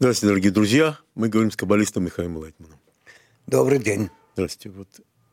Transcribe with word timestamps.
Здравствуйте, 0.00 0.26
дорогие 0.26 0.50
друзья. 0.50 0.98
Мы 1.14 1.28
говорим 1.28 1.52
с 1.52 1.56
каббалистом 1.56 2.04
Михаилом 2.04 2.38
Лайтманом. 2.38 2.80
Добрый 3.46 3.78
день. 3.78 4.10
Здравствуйте. 4.34 4.76
Вот 4.76 4.88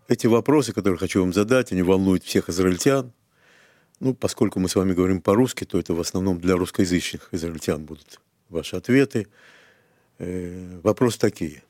эти 0.07 0.27
вопросы, 0.27 0.71
которые 0.71 0.99
хочу 0.99 1.21
вам 1.21 1.33
задать, 1.33 1.71
они 1.71 1.81
волнуют 1.81 2.23
всех 2.23 2.47
израильтян. 2.47 3.11
Ну, 3.99 4.13
поскольку 4.13 4.59
мы 4.59 4.69
с 4.69 4.75
вами 4.75 4.93
говорим 4.93 5.19
по-русски, 5.19 5.63
то 5.65 5.79
это 5.79 5.95
в 5.95 5.99
основном 5.99 6.39
для 6.39 6.55
русскоязычных 6.57 7.29
израильтян 7.31 7.83
будут 7.83 8.21
ваши 8.49 8.75
ответы. 8.75 9.27
Э, 10.19 10.79
вопросы 10.83 11.17
такие. 11.17 11.63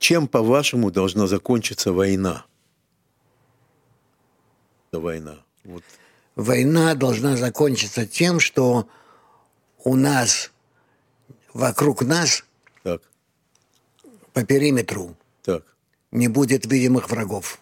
Чем, 0.00 0.26
по-вашему, 0.26 0.90
должна 0.90 1.28
закончиться 1.28 1.92
война? 1.92 2.44
Война. 4.90 5.44
Вот. 5.62 5.84
Война 6.34 6.96
должна 6.96 7.36
закончиться 7.36 8.04
тем, 8.04 8.40
что 8.40 8.88
у 9.84 9.96
нас, 9.96 10.50
вокруг 11.54 12.02
нас, 12.02 12.44
Так, 12.82 13.02
по 14.32 14.44
периметру, 14.44 15.16
так. 15.42 15.64
не 16.10 16.28
будет 16.28 16.66
видимых 16.66 17.10
врагов. 17.10 17.60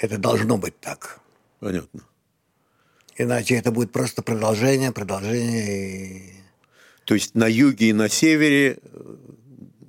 Это 0.00 0.18
должно 0.18 0.58
быть 0.58 0.78
так. 0.80 1.20
Понятно. 1.60 2.00
Иначе 3.16 3.56
это 3.56 3.72
будет 3.72 3.90
просто 3.92 4.22
продолжение, 4.22 4.92
продолжение. 4.92 6.18
и- 6.18 6.32
То 7.04 7.14
есть 7.14 7.34
на 7.34 7.46
юге 7.48 7.88
и 7.88 7.92
на 7.92 8.08
севере 8.08 8.78
э, 8.82 9.16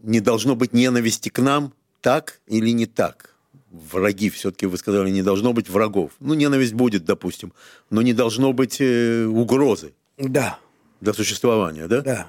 не 0.03 0.20
должно 0.20 0.55
быть 0.55 0.73
ненависти 0.73 1.30
к 1.30 1.39
нам, 1.39 1.73
так 2.02 2.39
или 2.47 2.72
не 2.72 2.86
так? 2.88 3.28
Враги, 3.72 4.30
все-таки 4.30 4.66
вы 4.66 4.78
сказали, 4.78 5.12
не 5.12 5.22
должно 5.22 5.54
быть 5.54 5.70
врагов. 5.70 6.12
Ну, 6.20 6.34
ненависть 6.34 6.73
будет, 6.73 7.05
допустим, 7.05 7.54
но 7.92 8.02
не 8.02 8.14
должно 8.14 8.52
быть 8.52 8.82
э, 8.82 9.26
угрозы 9.26 9.94
Да, 10.18 10.59
для 11.02 11.14
существования, 11.14 11.88
да? 11.88 12.02
да. 12.02 12.28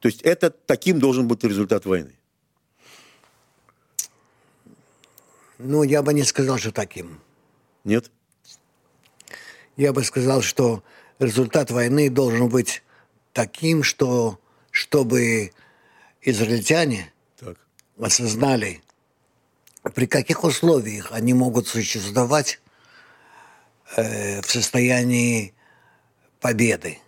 То 0.00 0.08
есть 0.08 0.22
это 0.22 0.50
таким 0.50 0.98
должен 0.98 1.28
быть 1.28 1.44
результат 1.44 1.86
войны. 1.86 2.14
Ну, 5.58 5.82
я 5.82 6.02
бы 6.02 6.12
не 6.14 6.22
сказал, 6.24 6.58
что 6.58 6.72
таким. 6.72 7.20
Нет? 7.84 8.10
Я 9.76 9.92
бы 9.92 10.04
сказал, 10.04 10.42
что 10.42 10.82
результат 11.18 11.70
войны 11.70 12.10
должен 12.10 12.48
быть 12.48 12.82
таким, 13.32 13.82
что 13.82 14.38
чтобы 14.70 15.52
израильтяне 16.22 17.12
Так. 17.38 17.56
осознали, 18.00 18.82
при 19.94 20.06
каких 20.06 20.44
условиях 20.44 21.12
они 21.12 21.34
могут 21.34 21.68
существовать 21.68 22.60
э, 23.96 24.40
в 24.40 24.50
состоянии 24.50 25.54
победы. 26.40 26.98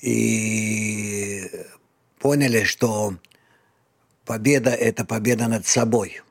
И 0.00 1.50
поняли, 2.18 2.64
что 2.64 3.16
победа– 4.24 4.70
это 4.70 5.04
победа 5.04 5.48
над 5.48 5.66
собой. 5.66 6.22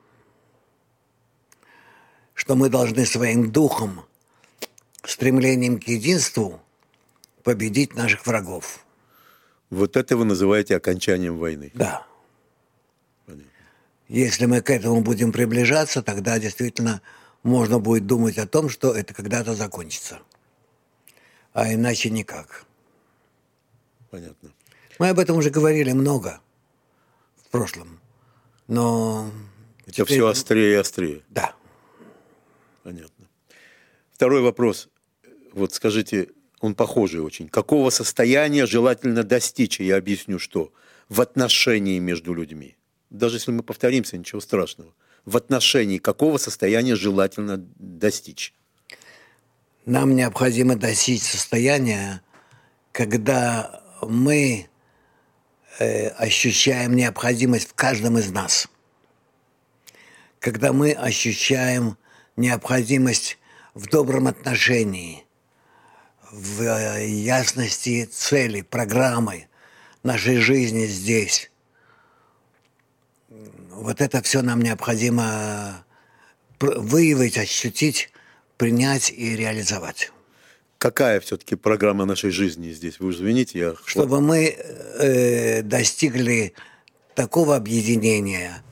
Что 2.34 2.54
мы 2.54 2.68
должны 2.68 3.06
своим 3.06 3.50
духом, 3.50 4.04
стремлением 5.04 5.80
к 5.80 5.84
единству 5.84 6.60
победить 7.42 7.94
наших 7.94 8.26
врагов. 8.26 8.84
Вот 9.70 9.96
это 9.96 10.16
вы 10.16 10.24
называете 10.24 10.76
окончанием 10.76 11.38
войны. 11.38 11.70
Да. 11.74 12.06
Если 14.12 14.44
мы 14.44 14.60
к 14.60 14.68
этому 14.68 15.00
будем 15.00 15.32
приближаться, 15.32 16.02
тогда 16.02 16.38
действительно 16.38 17.00
можно 17.42 17.78
будет 17.78 18.06
думать 18.06 18.36
о 18.36 18.46
том, 18.46 18.68
что 18.68 18.92
это 18.92 19.14
когда-то 19.14 19.54
закончится. 19.54 20.18
А 21.54 21.72
иначе 21.72 22.10
никак. 22.10 22.66
Понятно. 24.10 24.52
Мы 24.98 25.08
об 25.08 25.18
этом 25.18 25.38
уже 25.38 25.48
говорили 25.48 25.92
много 25.92 26.42
в 27.42 27.48
прошлом. 27.48 28.00
Но... 28.68 29.30
Это 29.86 29.92
теперь- 29.92 30.18
все 30.18 30.26
острее 30.28 30.72
и 30.72 30.76
острее. 30.76 31.22
Да. 31.30 31.54
Понятно. 32.82 33.26
Второй 34.12 34.42
вопрос. 34.42 34.90
Вот 35.54 35.72
скажите, 35.72 36.28
он 36.60 36.74
похожий 36.74 37.22
очень. 37.22 37.48
Какого 37.48 37.88
состояния 37.88 38.66
желательно 38.66 39.24
достичь? 39.24 39.80
Я 39.80 39.96
объясню, 39.96 40.38
что. 40.38 40.70
В 41.08 41.22
отношении 41.22 41.98
между 41.98 42.34
людьми. 42.34 42.76
Даже 43.12 43.36
если 43.36 43.52
мы 43.52 43.62
повторимся, 43.62 44.16
ничего 44.16 44.40
страшного. 44.40 44.90
В 45.26 45.36
отношении 45.36 45.98
какого 45.98 46.38
состояния 46.38 46.96
желательно 46.96 47.58
достичь? 47.78 48.54
Нам 49.84 50.16
необходимо 50.16 50.76
достичь 50.76 51.22
состояния, 51.22 52.22
когда 52.90 53.82
мы 54.00 54.66
э, 55.78 56.08
ощущаем 56.08 56.96
необходимость 56.96 57.68
в 57.68 57.74
каждом 57.74 58.16
из 58.16 58.30
нас. 58.30 58.66
Когда 60.40 60.72
мы 60.72 60.92
ощущаем 60.92 61.98
необходимость 62.36 63.38
в 63.74 63.88
добром 63.88 64.26
отношении, 64.26 65.26
в 66.30 66.62
э, 66.62 67.06
ясности 67.06 68.06
цели, 68.06 68.62
программы 68.62 69.48
нашей 70.02 70.38
жизни 70.38 70.86
здесь. 70.86 71.51
Вот 73.74 74.00
это 74.00 74.22
все 74.22 74.42
нам 74.42 74.60
необходимо 74.60 75.84
пр- 76.58 76.78
выявить, 76.78 77.38
ощутить, 77.38 78.10
принять 78.56 79.10
и 79.10 79.36
реализовать. 79.36 80.12
Какая 80.78 81.20
все-таки 81.20 81.54
программа 81.54 82.04
нашей 82.04 82.30
жизни 82.30 82.70
здесь? 82.72 83.00
Вы 83.00 83.12
извините, 83.12 83.58
я... 83.58 83.74
Чтобы 83.84 84.20
мы 84.20 84.46
э, 84.48 85.62
достигли 85.62 86.54
такого 87.14 87.56
объединения, 87.56 88.62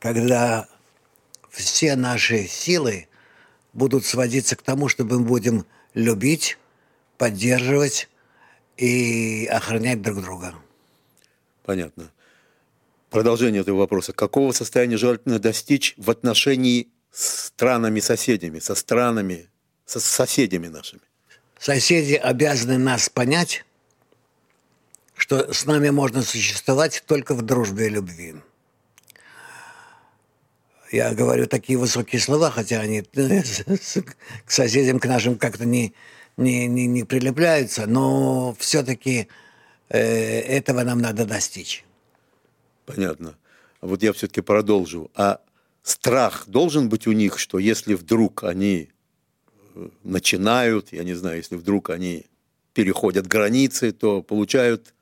когда 0.00 0.68
все 1.50 1.96
наши 1.96 2.46
силы 2.46 3.08
будут 3.72 4.04
сводиться 4.04 4.56
к 4.56 4.62
тому, 4.62 4.88
чтобы 4.88 5.18
мы 5.18 5.26
будем 5.26 5.66
любить, 5.94 6.58
поддерживать 7.16 8.08
и 8.76 9.46
охранять 9.50 10.02
друг 10.02 10.20
друга. 10.22 10.54
Понятно. 11.64 12.10
Продолжение 13.10 13.62
этого 13.62 13.78
вопроса. 13.78 14.12
Какого 14.12 14.52
состояния 14.52 14.96
желательно 14.96 15.38
достичь 15.38 15.94
в 15.96 16.10
отношении 16.10 16.88
с 17.12 17.46
странами-соседями, 17.46 18.58
со 18.58 18.74
странами, 18.74 19.48
со 19.84 20.00
соседями 20.00 20.66
нашими? 20.66 21.02
Соседи 21.58 22.14
обязаны 22.14 22.78
нас 22.78 23.08
понять, 23.08 23.64
что 25.14 25.52
с 25.52 25.64
нами 25.64 25.90
можно 25.90 26.22
существовать 26.22 27.04
только 27.06 27.34
в 27.34 27.42
дружбе 27.42 27.86
и 27.86 27.90
любви. 27.90 28.34
Я 30.92 31.14
говорю 31.14 31.46
такие 31.46 31.78
высокие 31.78 32.20
слова, 32.20 32.50
хотя 32.50 32.80
они 32.80 33.02
к 34.44 34.50
соседям, 34.50 35.00
к 35.00 35.06
нашим 35.06 35.36
как-то 35.36 35.64
не, 35.64 35.94
не, 36.36 36.66
не, 36.66 36.86
не 36.86 37.04
прилепляются, 37.04 37.86
но 37.86 38.54
все-таки 38.58 39.28
э, 39.88 39.98
этого 39.98 40.82
нам 40.82 40.98
надо 40.98 41.24
достичь. 41.24 41.85
Понятно. 42.86 43.36
А 43.80 43.86
Вот 43.86 44.02
я 44.02 44.12
все-таки 44.12 44.40
продолжу. 44.40 45.10
А 45.14 45.40
страх 45.82 46.44
должен 46.46 46.88
быть 46.88 47.06
у 47.06 47.12
них, 47.12 47.38
что 47.38 47.58
если 47.58 47.94
вдруг 47.94 48.44
они 48.44 48.88
э, 49.74 49.88
начинают, 50.02 50.92
я 50.92 51.04
не 51.04 51.14
знаю, 51.14 51.36
если 51.36 51.56
вдруг 51.56 51.90
они 51.90 52.26
переходят 52.72 53.26
границы, 53.26 53.92
то 53.92 54.22
получают... 54.22 54.94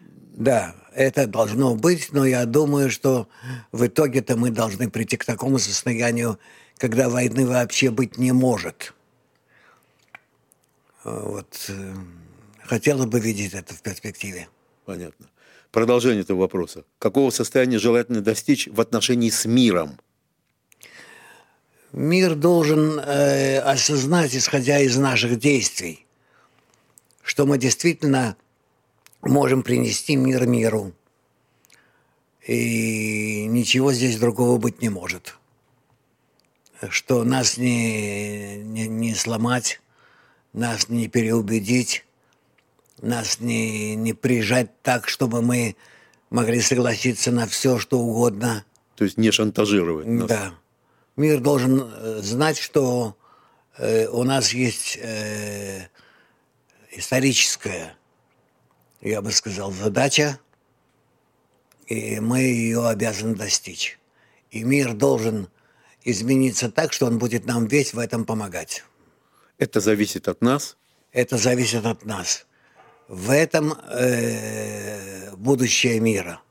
Да, 0.00 0.74
это 0.94 1.26
должно 1.26 1.74
быть, 1.74 2.12
но 2.12 2.24
я 2.24 2.44
думаю, 2.46 2.90
что 2.90 3.28
в 3.72 3.86
итоге-то 3.86 4.36
мы 4.36 4.50
должны 4.50 4.88
прийти 4.88 5.16
к 5.16 5.24
такому 5.24 5.58
состоянию, 5.58 6.38
когда 6.76 7.08
войны 7.08 7.46
вообще 7.46 7.90
быть 7.90 8.18
не 8.18 8.32
может. 8.32 8.94
Вот. 11.04 11.66
э, 11.68 11.94
Хотела 12.64 13.06
бы 13.06 13.20
видеть 13.20 13.54
это 13.54 13.74
в 13.74 13.82
перспективе. 13.82 14.48
Понятно. 14.84 15.26
Продолжение 15.78 16.22
этого 16.22 16.40
вопроса. 16.40 16.84
Какого 16.98 17.30
состояния 17.30 17.78
желательно 17.78 18.20
достичь 18.20 18.66
в 18.66 18.80
отношении 18.80 19.30
с 19.30 19.44
миром? 19.44 20.00
Мир 21.92 22.34
должен 22.34 22.98
э, 22.98 23.60
осознать, 23.60 24.34
исходя 24.34 24.80
из 24.80 24.96
наших 24.96 25.38
действий, 25.38 26.04
что 27.22 27.46
мы 27.46 27.58
действительно 27.58 28.36
можем 29.22 29.62
принести 29.62 30.16
мир 30.16 30.48
миру. 30.48 30.94
И 32.44 33.46
ничего 33.46 33.92
здесь 33.92 34.18
другого 34.18 34.58
быть 34.58 34.82
не 34.82 34.88
может. 34.88 35.38
Что 36.88 37.22
нас 37.22 37.56
не, 37.56 38.56
не, 38.64 38.88
не 38.88 39.14
сломать, 39.14 39.80
нас 40.52 40.88
не 40.88 41.06
переубедить, 41.06 42.04
нас 43.02 43.40
не, 43.40 43.94
не 43.96 44.12
прижать 44.12 44.82
так, 44.82 45.08
чтобы 45.08 45.42
мы 45.42 45.76
могли 46.30 46.60
согласиться 46.60 47.30
на 47.30 47.46
все, 47.46 47.78
что 47.78 47.98
угодно. 47.98 48.64
То 48.96 49.04
есть 49.04 49.18
не 49.18 49.30
шантажировать 49.30 50.06
нас. 50.06 50.28
Да. 50.28 50.54
Мир 51.16 51.40
должен 51.40 51.82
э, 51.82 52.20
знать, 52.22 52.58
что 52.58 53.16
э, 53.76 54.06
у 54.08 54.24
нас 54.24 54.52
есть 54.52 54.98
э, 55.00 55.88
историческая, 56.92 57.96
я 59.00 59.22
бы 59.22 59.32
сказал, 59.32 59.72
задача, 59.72 60.38
и 61.86 62.20
мы 62.20 62.40
ее 62.40 62.86
обязаны 62.86 63.34
достичь. 63.34 63.98
И 64.50 64.64
мир 64.64 64.94
должен 64.94 65.48
измениться 66.04 66.70
так, 66.70 66.92
что 66.92 67.06
он 67.06 67.18
будет 67.18 67.46
нам 67.46 67.66
весь 67.66 67.94
в 67.94 67.98
этом 67.98 68.24
помогать. 68.24 68.84
Это 69.58 69.80
зависит 69.80 70.28
от 70.28 70.40
нас. 70.40 70.76
Это 71.12 71.36
зависит 71.36 71.84
от 71.86 72.04
нас. 72.04 72.46
В 73.08 73.30
этом 73.30 73.72
э, 73.72 75.34
будущее 75.36 75.98
мира. 75.98 76.42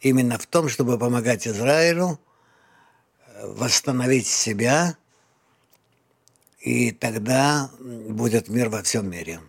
Именно 0.00 0.38
в 0.38 0.46
том, 0.46 0.68
чтобы 0.68 0.98
помогать 0.98 1.46
Израилю 1.46 2.18
э, 3.26 3.46
восстановить 3.46 4.26
себя, 4.26 4.96
и 6.60 6.90
тогда 6.90 7.70
будет 7.78 8.48
мир 8.48 8.70
во 8.70 8.82
всем 8.82 9.10
мире. 9.10 9.40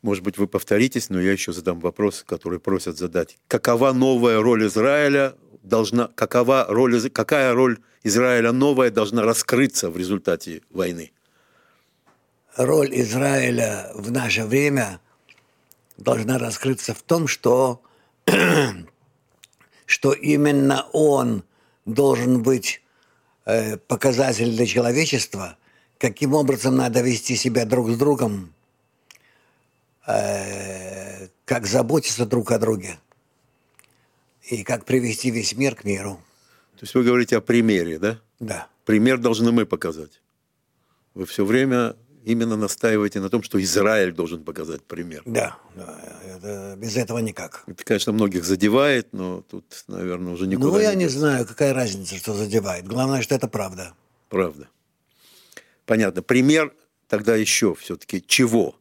Может 0.00 0.24
быть, 0.24 0.38
вы 0.38 0.46
повторитесь, 0.46 1.10
но 1.10 1.20
я 1.20 1.32
еще 1.32 1.52
задам 1.52 1.80
вопрос, 1.80 2.24
который 2.26 2.58
просят 2.58 2.96
задать. 2.96 3.36
Какова 3.48 3.92
новая 3.92 4.40
роль 4.40 4.66
Израиля 4.66 5.34
должна, 5.62 6.08
какова 6.14 6.66
роль, 6.68 7.10
какая 7.10 7.52
роль 7.52 7.78
Израиля 8.04 8.52
новая 8.52 8.90
должна 8.90 9.22
раскрыться 9.22 9.90
в 9.90 9.98
результате 9.98 10.62
войны? 10.70 11.12
Роль 12.56 12.90
Израиля 12.92 13.90
в 13.94 14.10
наше 14.10 14.44
время 14.44 15.00
должна 15.96 16.38
раскрыться 16.38 16.94
в 16.94 17.02
том, 17.02 17.26
что, 17.26 17.82
что 19.86 20.12
именно 20.12 20.86
он 20.92 21.44
должен 21.84 22.42
быть 22.42 22.82
э, 23.44 23.76
показатель 23.76 24.50
для 24.54 24.66
человечества, 24.66 25.56
каким 25.98 26.34
образом 26.34 26.76
надо 26.76 27.00
вести 27.00 27.36
себя 27.36 27.64
друг 27.64 27.90
с 27.90 27.96
другом, 27.96 28.52
э, 30.06 31.28
как 31.44 31.66
заботиться 31.66 32.26
друг 32.26 32.50
о 32.52 32.58
друге 32.58 32.98
и 34.50 34.62
как 34.62 34.84
привести 34.84 35.30
весь 35.30 35.56
мир 35.56 35.74
к 35.74 35.84
миру. 35.84 36.20
То 36.76 36.82
есть 36.82 36.94
вы 36.94 37.04
говорите 37.04 37.36
о 37.36 37.40
примере, 37.40 37.98
да? 37.98 38.20
Да. 38.38 38.68
Пример 38.84 39.18
должны 39.18 39.50
мы 39.50 39.64
показать. 39.64 40.20
Вы 41.14 41.24
все 41.24 41.44
время 41.44 41.96
именно 42.26 42.56
настаиваете 42.56 43.20
на 43.20 43.30
том, 43.30 43.42
что 43.42 43.62
Израиль 43.62 44.12
должен 44.12 44.42
показать 44.44 44.82
пример. 44.82 45.22
Да, 45.24 45.56
да 45.76 45.98
это, 46.24 46.74
без 46.76 46.96
этого 46.96 47.18
никак. 47.20 47.62
Это, 47.66 47.84
конечно, 47.84 48.12
многих 48.12 48.44
задевает, 48.44 49.12
но 49.12 49.42
тут, 49.48 49.84
наверное, 49.86 50.32
уже 50.34 50.46
никуда 50.46 50.68
Ну, 50.68 50.78
я 50.80 50.94
не 50.94 51.04
не 51.04 51.08
знаю, 51.08 51.46
какая 51.46 51.72
разница, 51.72 52.16
что 52.16 52.34
задевает. 52.34 52.84
Главное, 52.86 53.22
что 53.22 53.36
это 53.36 53.46
правда. 53.46 53.94
Правда. 54.28 54.68
Понятно. 55.84 56.20
Пример 56.20 56.74
тогда 57.06 57.36
еще 57.36 57.76
все-таки 57.76 58.22
чего? 58.26 58.74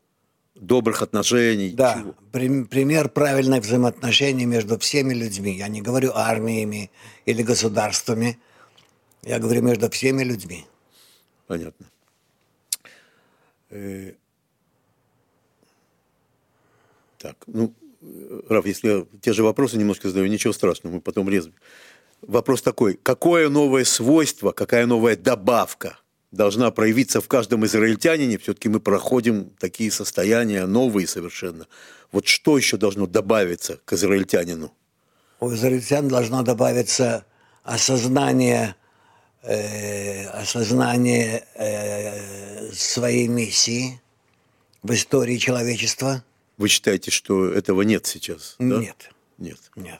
Добрых 0.56 1.02
отношений? 1.04 1.72
Да, 1.72 2.00
Чего? 2.00 2.16
прим- 2.32 2.66
пример 2.66 3.10
правильных 3.10 3.64
взаимоотношений 3.64 4.46
между 4.46 4.80
всеми 4.80 5.14
людьми. 5.14 5.52
Я 5.52 5.68
не 5.68 5.82
говорю 5.82 6.14
армиями 6.16 6.90
или 7.28 7.44
государствами. 7.44 8.40
Я 9.22 9.38
говорю 9.38 9.62
между 9.62 9.90
всеми 9.90 10.24
людьми. 10.24 10.66
Понятно. 11.46 11.86
Э, 13.76 14.14
Так, 17.18 17.36
ну, 17.48 17.74
Раф, 18.50 18.66
если 18.66 18.90
я 18.90 19.06
те 19.22 19.34
же 19.34 19.44
вопросы 19.44 19.78
немножко 19.78 20.08
задаю, 20.08 20.28
ничего 20.28 20.54
страшного, 20.54 20.96
мы 20.96 21.02
потом 21.02 21.30
резать. 21.30 21.54
Вопрос 22.22 22.62
такой, 22.62 23.00
какое 23.02 23.50
новое 23.50 23.84
свойство, 23.84 24.52
какая 24.52 24.86
новая 24.86 25.16
добавка 25.16 26.00
должна 26.32 26.72
проявиться 26.72 27.20
в 27.22 27.28
каждом 27.28 27.66
израильтянине? 27.66 28.38
Все-таки 28.38 28.70
мы 28.70 28.80
проходим 28.80 29.50
такие 29.60 29.92
состояния, 29.92 30.66
новые 30.68 31.08
совершенно. 31.08 31.68
Вот 32.12 32.28
что 32.28 32.58
еще 32.58 32.78
должно 32.78 33.08
добавиться 33.08 33.80
к 33.86 33.94
израильтянину? 33.94 34.72
У 35.40 35.54
израильтян 35.54 36.08
должно 36.08 36.44
добавиться 36.44 37.26
осознание, 37.64 38.76
э, 39.46 40.28
осознание 40.28 41.46
э, 41.56 42.72
своей 42.74 43.28
миссии 43.28 44.02
в 44.84 44.94
истории 44.94 45.38
человечества. 45.38 46.24
Вы 46.58 46.68
считаете, 46.68 47.12
что 47.12 47.52
этого 47.52 47.82
нет 47.82 48.06
сейчас? 48.06 48.56
да? 48.60 48.80
Нет, 48.80 49.10
Нет. 49.38 49.60
нет. 49.76 50.00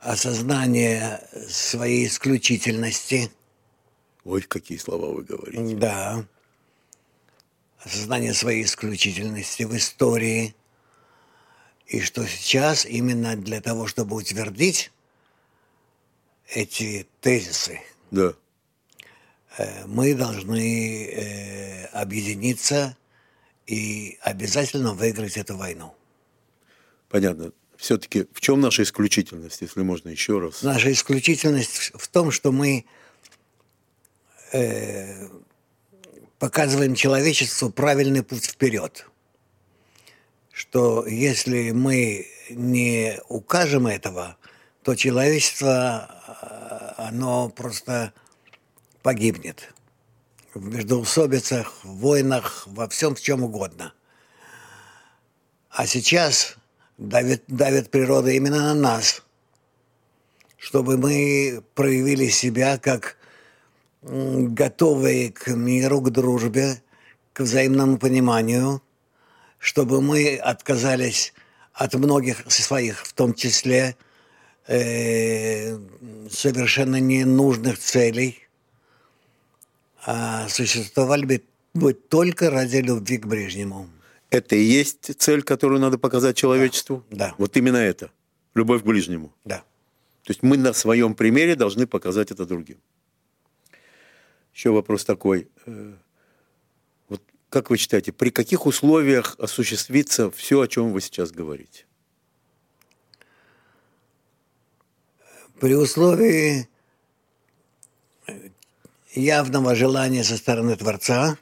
Осознание 0.00 1.20
своей 1.48 2.06
исключительности. 2.06 3.30
Ой, 4.24 4.42
какие 4.42 4.78
слова 4.78 5.14
вы 5.14 5.22
говорите. 5.22 5.76
Да. 5.76 6.24
Осознание 7.80 8.34
своей 8.34 8.64
исключительности 8.64 9.64
в 9.64 9.76
истории. 9.76 10.54
И 11.86 12.00
что 12.00 12.26
сейчас 12.26 12.86
именно 12.86 13.36
для 13.36 13.60
того, 13.60 13.86
чтобы 13.86 14.16
утвердить 14.16 14.90
эти 16.48 17.06
тезисы, 17.20 17.80
Да. 18.10 18.34
э, 19.58 19.86
мы 19.86 20.14
должны 20.14 21.06
э, 21.06 21.84
объединиться 21.86 22.96
и 23.66 24.18
обязательно 24.22 24.94
выиграть 24.94 25.36
эту 25.36 25.56
войну. 25.56 25.94
Понятно. 27.08 27.52
Все-таки 27.76 28.26
в 28.32 28.40
чем 28.40 28.60
наша 28.60 28.82
исключительность, 28.82 29.62
если 29.62 29.82
можно 29.82 30.10
еще 30.10 30.38
раз? 30.38 30.62
Наша 30.62 30.92
исключительность 30.92 31.92
в 31.94 32.08
том, 32.08 32.30
что 32.30 32.52
мы 32.52 32.84
э, 34.52 35.28
показываем 36.38 36.94
человечеству 36.94 37.70
правильный 37.70 38.22
путь 38.22 38.44
вперед. 38.44 39.06
Что 40.52 41.06
если 41.06 41.70
мы 41.70 42.26
не 42.50 43.18
укажем 43.28 43.86
этого, 43.86 44.36
то 44.82 44.94
человечество, 44.94 46.08
э, 46.98 47.08
оно 47.08 47.48
просто 47.48 48.12
погибнет. 49.02 49.72
В 50.54 50.64
междоусобицах, 50.66 51.84
в 51.84 51.98
войнах, 51.98 52.66
во 52.66 52.88
всем, 52.88 53.14
в 53.14 53.20
чем 53.20 53.42
угодно. 53.42 53.92
А 55.70 55.86
сейчас 55.86 56.56
давит, 56.98 57.44
давит 57.46 57.90
природа 57.90 58.30
именно 58.30 58.58
на 58.58 58.74
нас, 58.74 59.22
чтобы 60.56 60.96
мы 60.98 61.62
проявили 61.74 62.28
себя 62.28 62.78
как 62.78 63.16
готовые 64.02 65.30
к 65.30 65.48
миру, 65.48 66.00
к 66.00 66.10
дружбе, 66.10 66.82
к 67.32 67.40
взаимному 67.40 67.98
пониманию, 67.98 68.82
чтобы 69.58 70.00
мы 70.00 70.36
отказались 70.36 71.32
от 71.72 71.94
многих 71.94 72.50
своих, 72.50 73.06
в 73.06 73.12
том 73.12 73.34
числе 73.34 73.96
э, 74.70 75.78
совершенно 76.30 77.00
ненужных 77.00 77.78
целей, 77.78 78.38
а 80.04 80.48
существовали 80.48 81.26
бы 81.26 81.42
бы 81.74 81.92
только 81.92 82.50
ради 82.50 82.78
любви 82.78 83.18
к 83.18 83.26
ближнему. 83.26 83.88
Это 84.30 84.56
и 84.56 84.62
есть 84.62 85.10
цель, 85.18 85.42
которую 85.42 85.80
надо 85.80 85.98
показать 85.98 86.36
человечеству? 86.36 87.04
Да. 87.10 87.34
Вот 87.38 87.56
именно 87.56 87.76
это. 87.76 88.10
Любовь 88.54 88.82
к 88.82 88.84
ближнему. 88.84 89.32
Да. 89.44 89.58
То 90.24 90.30
есть 90.30 90.42
мы 90.42 90.56
на 90.56 90.72
своем 90.72 91.14
примере 91.14 91.56
должны 91.56 91.86
показать 91.86 92.30
это 92.30 92.44
другим. 92.46 92.78
Еще 94.54 94.70
вопрос 94.70 95.04
такой. 95.04 95.48
Э, 95.66 95.94
Вот 97.08 97.22
как 97.48 97.70
вы 97.70 97.76
считаете, 97.76 98.12
при 98.12 98.30
каких 98.30 98.66
условиях 98.66 99.36
осуществится 99.38 100.30
все, 100.30 100.60
о 100.60 100.68
чем 100.68 100.92
вы 100.92 101.00
сейчас 101.00 101.30
говорите? 101.30 101.84
При 105.60 105.74
условии 105.74 106.66
явного 109.12 109.74
желания 109.74 110.24
со 110.24 110.38
стороны 110.38 110.74
Творца, 110.74 111.36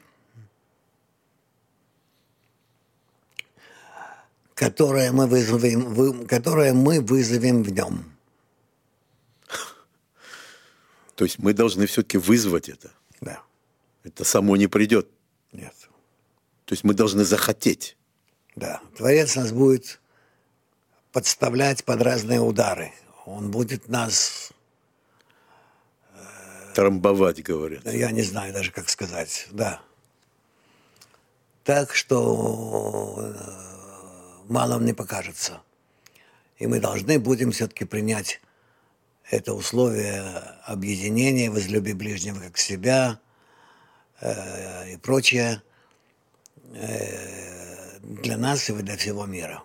которое 4.55 5.13
мы 5.13 5.25
вызовем, 5.25 5.93
вы- 5.93 6.25
которое 6.27 6.73
мы 6.73 6.99
вызовем 6.99 7.63
в 7.63 7.71
нем. 7.71 8.03
То 11.15 11.23
есть 11.23 11.39
мы 11.39 11.53
должны 11.53 11.85
все-таки 11.85 12.17
вызвать 12.17 12.67
это. 12.67 12.91
Да. 13.21 13.41
Это 14.03 14.25
само 14.25 14.57
не 14.57 14.67
придет. 14.67 15.07
Нет. 15.53 15.75
То 16.65 16.73
есть 16.73 16.83
мы 16.83 16.93
должны 16.93 17.23
захотеть. 17.23 17.95
Да. 18.57 18.81
Творец 18.97 19.37
нас 19.37 19.53
будет 19.53 20.01
подставлять 21.13 21.85
под 21.85 22.01
разные 22.01 22.41
удары. 22.41 22.91
Он 23.29 23.51
будет 23.51 23.87
нас, 23.87 24.51
Трамбовать, 26.73 27.43
говорят. 27.43 27.85
я 27.85 28.11
не 28.11 28.23
знаю 28.23 28.53
даже, 28.53 28.71
как 28.71 28.89
сказать, 28.89 29.47
да. 29.51 29.81
Так 31.63 31.93
что 31.93 33.15
э, 33.19 34.51
мало 34.51 34.79
не 34.79 34.93
покажется. 34.93 35.61
И 36.57 36.65
мы 36.65 36.79
должны 36.79 37.19
будем 37.19 37.51
все-таки 37.51 37.85
принять 37.85 38.41
это 39.29 39.53
условие 39.53 40.23
объединения, 40.65 41.51
возлюби 41.51 41.93
ближнего 41.93 42.39
как 42.39 42.57
себя, 42.57 43.19
э, 44.21 44.93
и 44.93 44.97
прочее 44.97 45.61
э, 46.73 47.99
для 47.99 48.37
нас 48.37 48.69
и 48.69 48.73
для 48.73 48.97
всего 48.97 49.27
мира. 49.27 49.63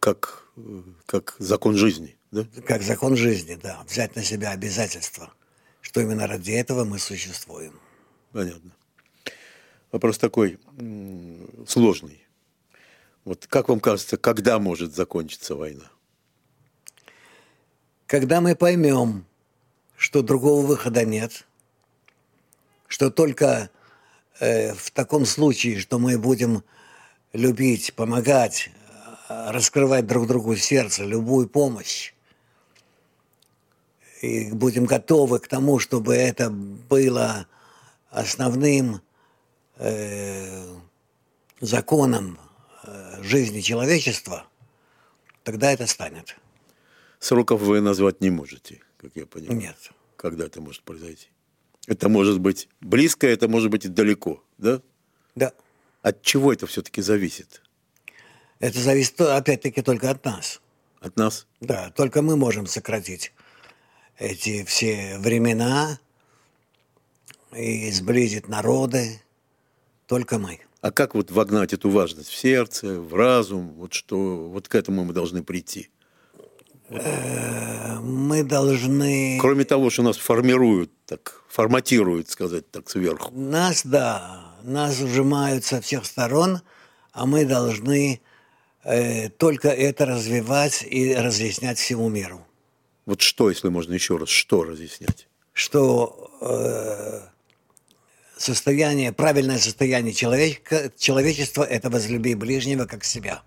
Как, 0.00 0.44
э, 0.56 0.82
как 1.04 1.36
закон 1.38 1.76
жизни, 1.76 2.16
да? 2.32 2.46
Как 2.66 2.82
закон 2.82 3.14
жизни, 3.14 3.54
да. 3.54 3.82
Взять 3.86 4.16
на 4.16 4.24
себя 4.24 4.50
обязательства, 4.50 5.32
что 5.80 6.00
именно 6.00 6.26
ради 6.26 6.52
этого 6.52 6.84
мы 6.84 6.98
существуем. 6.98 7.78
Понятно. 8.32 8.72
Вопрос 9.92 10.18
такой 10.18 10.58
сложный. 11.68 12.26
Вот 13.24 13.46
как 13.46 13.68
вам 13.68 13.78
кажется, 13.78 14.16
когда 14.16 14.58
может 14.58 14.94
закончиться 14.94 15.54
война? 15.54 15.84
Когда 18.06 18.40
мы 18.40 18.56
поймем, 18.56 19.26
что 19.96 20.22
другого 20.22 20.66
выхода 20.66 21.04
нет, 21.04 21.46
что 22.88 23.10
только 23.10 23.70
э, 24.40 24.74
в 24.74 24.90
таком 24.90 25.26
случае, 25.26 25.78
что 25.78 25.98
мы 25.98 26.18
будем 26.18 26.64
любить, 27.32 27.94
помогать, 27.94 28.70
раскрывать 29.28 30.06
друг 30.06 30.26
другу 30.26 30.56
сердце, 30.56 31.04
любую 31.04 31.48
помощь, 31.48 32.12
и 34.22 34.52
будем 34.52 34.86
готовы 34.86 35.40
к 35.40 35.48
тому, 35.48 35.80
чтобы 35.80 36.14
это 36.14 36.48
было 36.48 37.46
основным 38.10 39.02
э, 39.76 40.76
законом 41.60 42.38
э, 42.84 43.22
жизни 43.22 43.60
человечества, 43.60 44.46
тогда 45.42 45.72
это 45.72 45.86
станет. 45.86 46.36
Сроков 47.18 47.60
вы 47.60 47.80
назвать 47.80 48.20
не 48.20 48.30
можете, 48.30 48.80
как 48.96 49.10
я 49.16 49.26
понимаю. 49.26 49.58
Нет. 49.58 49.90
Когда 50.16 50.46
это 50.46 50.60
может 50.60 50.82
произойти? 50.82 51.28
Это 51.88 52.08
может 52.08 52.38
быть 52.38 52.68
близко, 52.80 53.26
это 53.26 53.48
может 53.48 53.70
быть 53.70 53.84
и 53.84 53.88
далеко, 53.88 54.42
да? 54.56 54.80
Да. 55.34 55.52
От 56.02 56.22
чего 56.22 56.52
это 56.52 56.68
все-таки 56.68 57.02
зависит? 57.02 57.62
Это 58.60 58.78
зависит 58.78 59.20
опять-таки 59.20 59.82
только 59.82 60.10
от 60.10 60.24
нас. 60.24 60.60
От 61.00 61.16
нас? 61.16 61.48
Да, 61.60 61.90
только 61.90 62.22
мы 62.22 62.36
можем 62.36 62.66
сократить 62.66 63.32
эти 64.22 64.64
все 64.64 65.18
времена 65.18 65.98
и 67.56 67.90
сблизить 67.90 68.48
народы. 68.48 69.20
Только 70.06 70.38
мы. 70.38 70.60
А 70.80 70.90
как 70.90 71.14
вот 71.14 71.30
вогнать 71.30 71.72
эту 71.72 71.90
важность 71.90 72.28
в 72.28 72.36
сердце, 72.36 73.00
в 73.00 73.14
разум? 73.14 73.72
Вот 73.76 73.92
что, 73.92 74.48
вот 74.48 74.68
к 74.68 74.74
этому 74.74 75.04
мы 75.04 75.12
должны 75.12 75.42
прийти. 75.42 75.90
Э, 76.88 77.98
мы 78.00 78.42
должны... 78.42 79.38
Кроме 79.40 79.64
того, 79.64 79.90
что 79.90 80.02
нас 80.02 80.16
формируют, 80.16 80.90
так, 81.06 81.42
форматируют, 81.48 82.28
сказать 82.28 82.70
так, 82.70 82.90
сверху. 82.90 83.30
Нас, 83.32 83.82
да, 83.84 84.54
нас 84.62 84.98
сжимают 84.98 85.64
со 85.64 85.80
всех 85.80 86.04
сторон, 86.04 86.60
а 87.12 87.26
мы 87.26 87.44
должны 87.44 88.20
э, 88.84 89.30
только 89.30 89.68
это 89.68 90.04
развивать 90.04 90.84
и 90.88 91.14
разъяснять 91.14 91.78
всему 91.78 92.08
миру. 92.08 92.44
Вот 93.06 93.20
что, 93.20 93.50
если 93.50 93.68
можно 93.68 93.94
еще 93.94 94.16
раз, 94.16 94.28
что 94.28 94.64
разъяснять? 94.64 95.28
Что 95.52 96.30
э, 96.40 97.20
состояние, 98.36 99.12
правильное 99.12 99.58
состояние 99.58 100.14
человека, 100.14 100.92
человечества– 100.96 101.62
это 101.70 101.90
возлюби 101.90 102.34
ближнего 102.34 102.86
как 102.86 103.04
себя. 103.04 103.42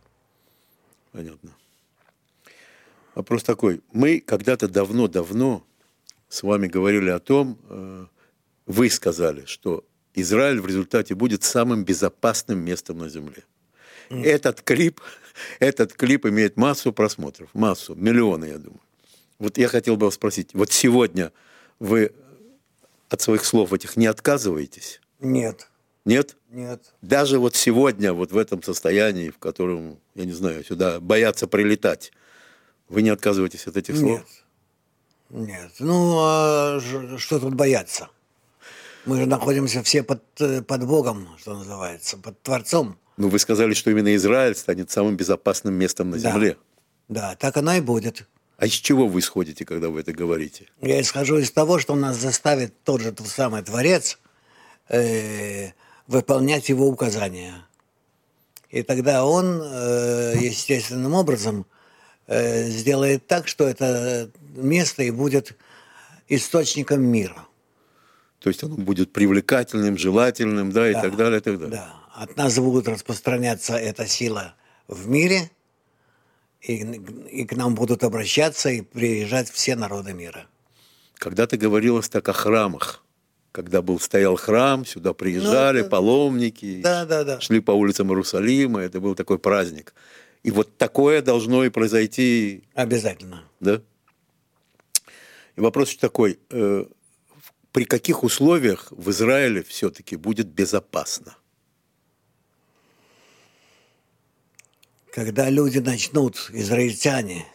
Понятно. 1.11 1.51
Вопрос 3.15 3.43
такой. 3.43 3.81
Мы 3.93 4.19
когда-то 4.19 4.67
давно-давно 4.67 5.65
с 6.27 6.43
вами 6.43 6.67
говорили 6.67 7.09
о 7.09 7.19
том, 7.19 7.57
э, 7.69 8.05
вы 8.65 8.89
сказали, 8.89 9.45
что 9.45 9.85
Израиль 10.13 10.59
в 10.59 10.67
результате 10.67 11.15
будет 11.15 11.43
самым 11.43 11.85
безопасным 11.85 12.59
местом 12.59 12.97
на 12.97 13.09
Земле. 13.09 13.43
Mm. 14.09 14.23
Этот 14.23 14.61
клип, 14.61 14.99
этот 15.59 15.93
клип 15.93 16.25
имеет 16.25 16.57
массу 16.57 16.91
просмотров, 16.91 17.49
массу, 17.53 17.95
миллионы, 17.95 18.45
я 18.45 18.57
думаю. 18.57 18.81
Вот 19.39 19.57
я 19.57 19.67
хотел 19.67 19.97
бы 19.97 20.05
вас 20.05 20.15
спросить, 20.15 20.53
вот 20.53 20.71
сегодня 20.71 21.31
вы 21.79 22.13
от 23.09 23.21
своих 23.21 23.45
слов 23.45 23.73
этих 23.73 23.97
не 23.97 24.07
отказываетесь? 24.07 25.01
Нет. 25.19 25.69
Нет? 26.05 26.37
Нет. 26.51 26.93
Даже 27.01 27.39
вот 27.39 27.55
сегодня, 27.55 28.13
вот 28.13 28.31
в 28.31 28.37
этом 28.37 28.63
состоянии, 28.63 29.29
в 29.29 29.37
котором, 29.37 29.99
я 30.13 30.25
не 30.25 30.31
знаю, 30.33 30.63
сюда 30.63 30.99
боятся 30.99 31.47
прилетать, 31.47 32.11
вы 32.87 33.01
не 33.01 33.09
отказываетесь 33.09 33.67
от 33.67 33.77
этих 33.77 33.97
слов? 33.97 34.19
Нет. 34.19 35.47
Нет. 35.47 35.71
Ну, 35.79 36.17
а 36.19 36.79
что 37.17 37.39
тут 37.39 37.55
бояться? 37.55 38.09
Мы 39.05 39.17
же 39.17 39.25
находимся 39.25 39.83
все 39.83 40.03
под, 40.03 40.23
под 40.67 40.87
Богом, 40.87 41.29
что 41.37 41.55
называется, 41.55 42.17
под 42.17 42.41
Творцом. 42.41 42.97
Ну, 43.17 43.29
вы 43.29 43.39
сказали, 43.39 43.73
что 43.73 43.91
именно 43.91 44.15
Израиль 44.15 44.55
станет 44.55 44.91
самым 44.91 45.15
безопасным 45.15 45.73
местом 45.73 46.09
на 46.09 46.19
да. 46.19 46.31
земле. 46.31 46.57
Да, 47.07 47.35
так 47.35 47.57
оно 47.57 47.73
и 47.73 47.81
будет. 47.81 48.27
А 48.57 48.67
из 48.67 48.71
чего 48.71 49.07
вы 49.07 49.19
исходите, 49.19 49.65
когда 49.65 49.89
вы 49.89 49.99
это 49.99 50.13
говорите? 50.13 50.67
Я 50.81 51.01
исхожу 51.01 51.37
из 51.37 51.51
того, 51.51 51.79
что 51.79 51.95
нас 51.95 52.17
заставит 52.17 52.73
тот 52.83 53.01
же 53.01 53.11
тот 53.11 53.27
самый 53.27 53.61
Творец 53.63 54.17
э, 54.87 55.71
выполнять 56.07 56.69
его 56.69 56.87
указания. 56.87 57.65
И 58.69 58.81
тогда 58.83 59.25
он 59.25 59.61
э, 59.61 60.35
естественным 60.39 61.13
образом 61.13 61.65
э, 62.27 62.69
сделает 62.69 63.27
так, 63.27 63.47
что 63.47 63.67
это 63.67 64.31
место 64.55 65.03
и 65.03 65.11
будет 65.11 65.57
источником 66.29 67.03
мира. 67.03 67.47
То 68.39 68.49
есть 68.49 68.63
оно 68.63 68.75
будет 68.75 69.11
привлекательным, 69.11 69.97
желательным, 69.97 70.71
да, 70.71 70.89
и 70.89 70.93
да, 70.93 71.01
так 71.01 71.15
далее, 71.15 71.39
и 71.39 71.41
так 71.41 71.59
далее. 71.59 71.77
Да. 71.77 71.93
От 72.13 72.37
нас 72.37 72.57
будет 72.57 72.87
распространяться 72.87 73.75
эта 73.75 74.07
сила 74.07 74.55
в 74.87 75.09
мире, 75.09 75.51
и, 76.67 76.83
и 77.41 77.45
к 77.45 77.55
нам 77.55 77.75
будут 77.75 78.03
обращаться 78.03 78.69
и 78.69 78.81
приезжать 78.81 79.49
все 79.49 79.75
народы 79.75 80.13
мира. 80.13 80.47
Когда-то 81.15 81.57
говорилось 81.57 82.09
так 82.09 82.27
о 82.29 82.33
храмах. 82.33 83.03
Когда 83.51 83.81
был 83.81 83.99
стоял 83.99 84.35
храм, 84.35 84.85
сюда 84.85 85.13
приезжали 85.13 85.81
ну, 85.81 85.89
паломники, 85.89 86.81
да, 86.81 87.05
да, 87.05 87.23
да. 87.23 87.39
шли 87.39 87.61
по 87.61 87.71
улицам 87.71 88.09
Иерусалима, 88.09 88.81
это 88.81 88.99
был 88.99 89.15
такой 89.15 89.39
праздник. 89.39 89.93
И 90.43 90.51
вот 90.51 90.77
такое 90.77 91.21
должно 91.21 91.63
и 91.63 91.69
произойти. 91.69 92.63
Обязательно. 92.73 93.43
Да? 93.61 93.81
И 95.55 95.61
вопрос 95.61 95.95
такой, 95.95 96.37
э, 96.49 96.85
при 97.71 97.85
каких 97.85 98.23
условиях 98.23 98.91
в 98.91 99.09
Израиле 99.11 99.63
все-таки 99.63 100.17
будет 100.17 100.47
безопасно? 100.47 101.37
Когда 105.15 105.49
люди 105.49 105.77
начнут, 105.77 106.49
израильтяне, 106.51 107.45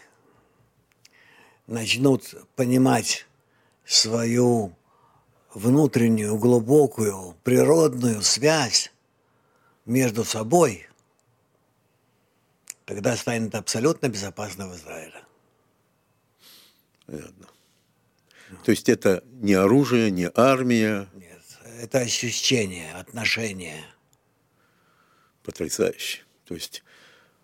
начнут 1.66 2.34
понимать 2.56 3.26
свою 3.84 4.74
внутреннюю, 5.52 6.38
глубокую, 6.38 7.36
природную 7.44 8.22
связь 8.22 8.90
между 9.84 10.24
собой– 10.24 10.86
тогда 12.86 13.14
станет 13.14 13.54
абсолютно 13.54 14.08
безопасно 14.08 14.66
в 14.66 14.74
Израиле. 14.74 15.22
Понятно. 17.06 17.46
То 18.64 18.70
есть 18.70 18.88
это 18.88 19.22
не 19.34 19.52
оружие, 19.52 20.10
не 20.10 20.30
армия? 20.34 21.08
Нет, 21.14 21.42
это 21.78 21.98
ощущение, 21.98 22.92
отношение. 22.94 23.84
Потрясающе. 25.44 26.22
То 26.46 26.54
есть 26.54 26.82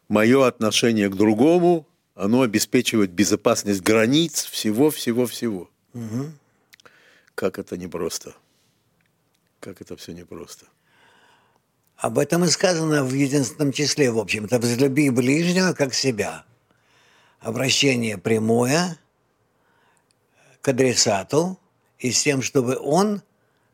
мое 0.09 0.47
отношение 0.47 1.09
к 1.09 1.15
другому, 1.15 1.87
оно 2.15 2.43
обеспечивает 2.43 3.11
безопасность 3.11 3.83
границ 3.83 4.45
всего-всего-всего. 4.45 5.71
Угу. 5.95 6.33
Как 7.35 7.59
это 7.59 7.77
непросто. 7.77 8.35
Как 9.61 9.81
это 9.81 9.97
все 9.97 10.13
непросто. 10.13 10.67
Об 11.97 12.19
этом 12.19 12.45
и 12.45 12.49
сказано 12.49 13.05
в 13.05 13.13
единственном 13.13 13.73
числе, 13.73 14.11
в 14.11 14.19
общем-то, 14.19 14.59
«Возлюби 14.59 15.11
ближнего, 15.11 15.73
как 15.73 15.95
себя». 15.95 16.45
Обращение 17.41 18.19
прямое 18.19 18.99
к 20.61 20.69
адресату 20.69 21.59
и 21.99 22.11
с 22.11 22.23
тем, 22.23 22.43
чтобы 22.43 22.77
он 22.77 23.23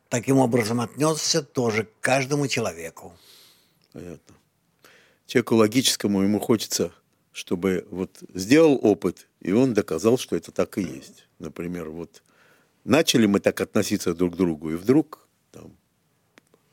таким 0.09 0.39
образом 0.39 0.81
отнесся 0.81 1.43
тоже 1.43 1.85
к 1.85 2.01
каждому 2.01 2.49
человеку. 2.49 3.17
Понятно. 3.93 4.35
Человеку 5.33 5.55
логическому 5.57 6.21
ему 6.21 6.39
хочется, 6.39 6.93
чтобы 7.33 7.87
вот 7.91 8.23
сделал 8.35 8.79
опыт, 8.83 9.29
и 9.41 9.51
он 9.51 9.73
доказал, 9.73 10.19
что 10.19 10.37
это 10.37 10.53
так 10.53 10.77
и 10.77 10.83
есть. 10.83 11.27
Например, 11.39 11.89
вот 11.89 12.23
начали 12.85 13.25
мы 13.25 13.41
так 13.41 13.59
относиться 13.63 14.13
друг 14.13 14.35
к 14.35 14.37
другу, 14.37 14.73
и 14.73 14.75
вдруг 14.75 15.27
там, 15.51 15.75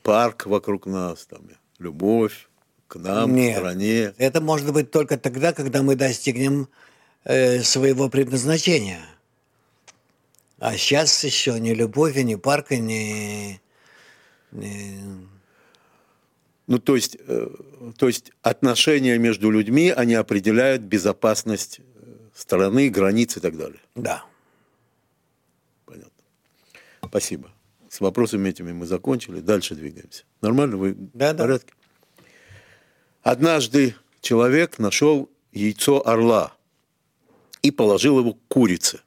парк 0.04 0.46
вокруг 0.46 0.88
нас, 0.88 1.25
там, 1.25 1.44
любовь 1.78 2.50
к 2.89 2.98
нам, 2.98 3.34
Нет, 3.34 3.56
к 3.56 3.60
стране. 3.60 4.13
Это 4.18 4.42
может 4.42 4.74
быть 4.74 4.92
только 4.92 5.18
тогда, 5.18 5.54
когда 5.54 5.82
мы 5.82 5.96
достигнем 5.96 6.68
э, 7.24 7.62
своего 7.63 8.10
предназначения. 8.10 9.06
А 10.58 10.75
сейчас 10.75 11.24
еще 11.24 11.58
ни 11.62 11.70
любовь, 11.70 12.18
ни 12.18 12.36
парка, 12.36 12.75
ни, 12.75 13.62
Не- 14.51 15.30
Ну, 16.69 16.77
то 16.77 16.95
есть, 16.95 17.17
э, 17.19 17.47
то 17.97 18.05
есть 18.05 18.31
отношения 18.43 19.17
между 19.17 19.49
людьми, 19.49 19.89
они 19.89 20.13
определяют 20.13 20.83
безопасность 20.83 21.79
э, 21.79 21.83
страны, 22.35 22.89
границ 22.89 23.38
и 23.38 23.39
так 23.39 23.57
далее. 23.57 23.79
Да. 23.95 24.23
Понятно. 25.85 26.11
Спасибо. 27.03 27.51
С 27.89 27.99
вопросами 28.01 28.49
этими 28.49 28.71
мы 28.71 28.85
закончили. 28.85 29.39
Дальше 29.39 29.73
двигаемся. 29.73 30.25
Нормально? 30.41 30.77
Вы 30.77 30.93
Да, 30.93 31.33
в 31.33 31.38
да. 31.38 31.43
порядке? 31.43 31.73
Однажды 33.23 33.95
человек 34.21 34.77
нашел 34.77 35.27
яйцо 35.51 36.07
орла 36.07 36.53
и 37.63 37.71
положил 37.71 38.19
его 38.19 38.33
к 38.33 38.47
курице. 38.47 38.99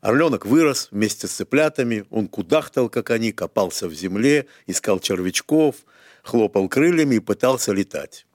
Орленок 0.00 0.46
вырос 0.46 0.88
вместе 0.90 1.26
с 1.26 1.32
цыплятами, 1.32 2.06
он 2.08 2.26
кудахтал, 2.26 2.88
как 2.88 3.10
они, 3.10 3.32
копался 3.32 3.86
в 3.86 3.92
земле, 3.92 4.46
искал 4.66 4.98
червячков, 4.98 5.76
хлопал 6.22 6.68
крыльями 6.68 7.16
и 7.16 7.20
пытался 7.20 7.72
летать. 7.72 8.26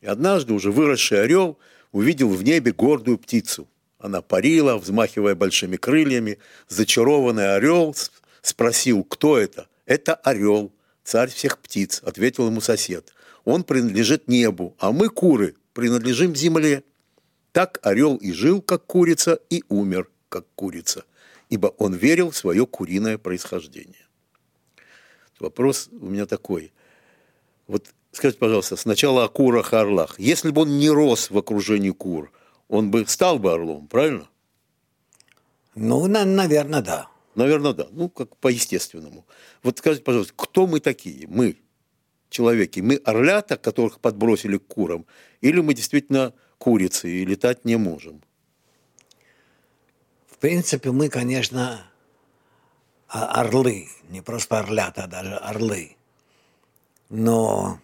И 0.00 0.06
однажды 0.06 0.52
уже 0.52 0.70
выросший 0.70 1.22
орел 1.22 1.58
увидел 1.92 2.28
в 2.28 2.42
небе 2.42 2.72
гордую 2.72 3.18
птицу. 3.18 3.68
Она 3.98 4.22
парила, 4.22 4.76
взмахивая 4.76 5.34
большими 5.34 5.76
крыльями. 5.76 6.38
Зачарованный 6.68 7.54
орел 7.54 7.94
спросил, 8.42 9.04
кто 9.04 9.36
это? 9.36 9.68
Это 9.86 10.14
орел, 10.14 10.72
царь 11.02 11.30
всех 11.30 11.58
птиц, 11.58 12.02
ответил 12.04 12.46
ему 12.46 12.60
сосед. 12.60 13.12
Он 13.44 13.64
принадлежит 13.64 14.28
небу, 14.28 14.76
а 14.78 14.92
мы, 14.92 15.08
куры, 15.08 15.56
принадлежим 15.72 16.36
земле. 16.36 16.84
Так 17.52 17.80
орел 17.82 18.16
и 18.16 18.32
жил, 18.32 18.60
как 18.60 18.84
курица, 18.86 19.40
и 19.48 19.64
умер, 19.68 20.08
как 20.28 20.46
курица, 20.54 21.04
ибо 21.48 21.68
он 21.78 21.94
верил 21.94 22.30
в 22.30 22.36
свое 22.36 22.66
куриное 22.66 23.18
происхождение. 23.18 24.06
Вопрос 25.40 25.88
у 25.92 26.06
меня 26.06 26.26
такой. 26.26 26.72
Вот 27.68 27.94
скажите, 28.12 28.40
пожалуйста, 28.40 28.76
сначала 28.76 29.24
о 29.24 29.28
курах 29.28 29.72
и 29.72 29.76
орлах. 29.76 30.18
Если 30.18 30.50
бы 30.50 30.62
он 30.62 30.78
не 30.78 30.90
рос 30.90 31.30
в 31.30 31.38
окружении 31.38 31.90
кур, 31.90 32.32
он 32.66 32.90
бы 32.90 33.06
стал 33.06 33.38
бы 33.38 33.52
орлом, 33.52 33.86
правильно? 33.86 34.28
Ну, 35.74 36.06
наверное, 36.08 36.82
да. 36.82 37.08
Наверное, 37.36 37.72
да. 37.72 37.86
Ну, 37.92 38.08
как 38.08 38.36
по-естественному. 38.36 39.24
Вот 39.62 39.78
скажите, 39.78 40.02
пожалуйста, 40.02 40.32
кто 40.34 40.66
мы 40.66 40.80
такие? 40.80 41.28
Мы, 41.28 41.56
человеки. 42.30 42.80
Мы 42.80 42.96
орлята, 42.96 43.56
которых 43.56 44.00
подбросили 44.00 44.58
к 44.58 44.66
курам? 44.66 45.06
Или 45.40 45.60
мы 45.60 45.74
действительно 45.74 46.32
курицы 46.58 47.08
и 47.08 47.24
летать 47.24 47.64
не 47.64 47.76
можем? 47.76 48.22
В 50.26 50.38
принципе, 50.38 50.90
мы, 50.90 51.08
конечно, 51.08 51.84
орлы, 53.08 53.88
не 54.08 54.20
просто 54.20 54.58
орлята, 54.58 55.04
а 55.04 55.06
даже 55.06 55.36
орлы. 55.36 55.97
Но 57.08 57.80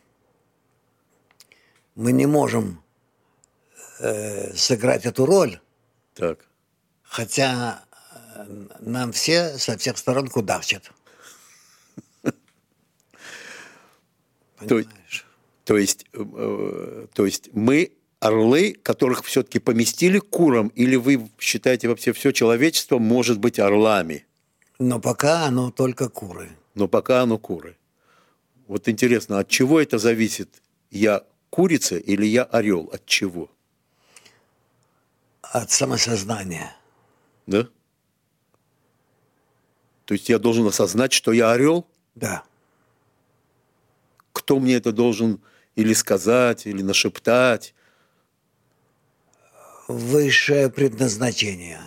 мы 1.95 2.12
не 2.12 2.26
можем 2.26 2.83
э, 4.00 4.52
сыграть 4.54 5.07
эту 5.07 5.25
роль, 5.26 5.61
Так. 6.14 6.47
хотя 7.02 7.85
э, 8.37 8.45
нам 8.81 9.12
все 9.12 9.57
со 9.59 9.78
всех 9.78 9.97
сторон 9.99 10.28
кудахчат. 10.28 10.90
Понимаешь? 14.59 15.26
то 15.64 15.76
есть, 15.78 16.07
э, 16.12 17.07
то 17.12 17.26
есть 17.26 17.50
мы 17.52 17.93
орлы, 18.21 18.75
которых 18.83 19.25
все-таки 19.25 19.59
поместили 19.59 20.19
к 20.19 20.28
курам, 20.31 20.69
или 20.69 20.97
вы 20.97 21.28
считаете 21.38 21.88
вообще 21.88 22.12
все 22.12 22.33
человечество 22.33 22.99
может 22.99 23.38
быть 23.38 23.59
орлами, 23.59 24.26
Но 24.78 25.00
пока 25.00 25.47
оно 25.47 25.71
только 25.71 26.09
куры. 26.09 26.50
но 26.75 26.88
пока 26.88 27.23
оно 27.23 27.38
куры. 27.38 27.76
Вот 28.66 28.88
интересно, 28.88 29.38
от 29.38 29.49
чего 29.49 29.80
это 29.80 29.99
зависит? 29.99 30.62
Я 30.90 31.25
курица 31.50 31.97
или 31.97 32.25
я 32.26 32.44
орел? 32.44 32.90
От 32.92 33.05
чего? 33.07 33.50
От 35.42 35.70
самосознания. 35.70 36.74
Да? 37.46 37.68
То 40.05 40.14
есть 40.14 40.29
я 40.29 40.38
должен 40.38 40.66
осознать, 40.66 41.12
что 41.12 41.33
я 41.33 41.53
орел? 41.53 41.87
Да. 42.14 42.44
Кто 44.33 44.59
мне 44.59 44.74
это 44.74 44.92
должен 44.92 45.40
или 45.77 45.92
сказать, 45.92 46.66
или 46.66 46.83
нашептать? 46.83 47.74
Высшее 49.88 50.70
предназначение. 50.70 51.81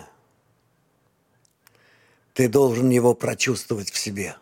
Ты 2.34 2.48
должен 2.48 2.90
его 2.90 3.14
прочувствовать 3.14 3.90
в 3.90 3.98
себе. 3.98 4.36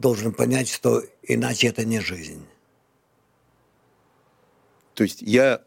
Должен 0.00 0.32
понять, 0.32 0.70
что 0.70 1.02
иначе 1.22 1.66
это 1.66 1.84
не 1.84 2.00
жизнь. 2.00 2.46
То 4.94 5.02
есть 5.04 5.20
я 5.20 5.62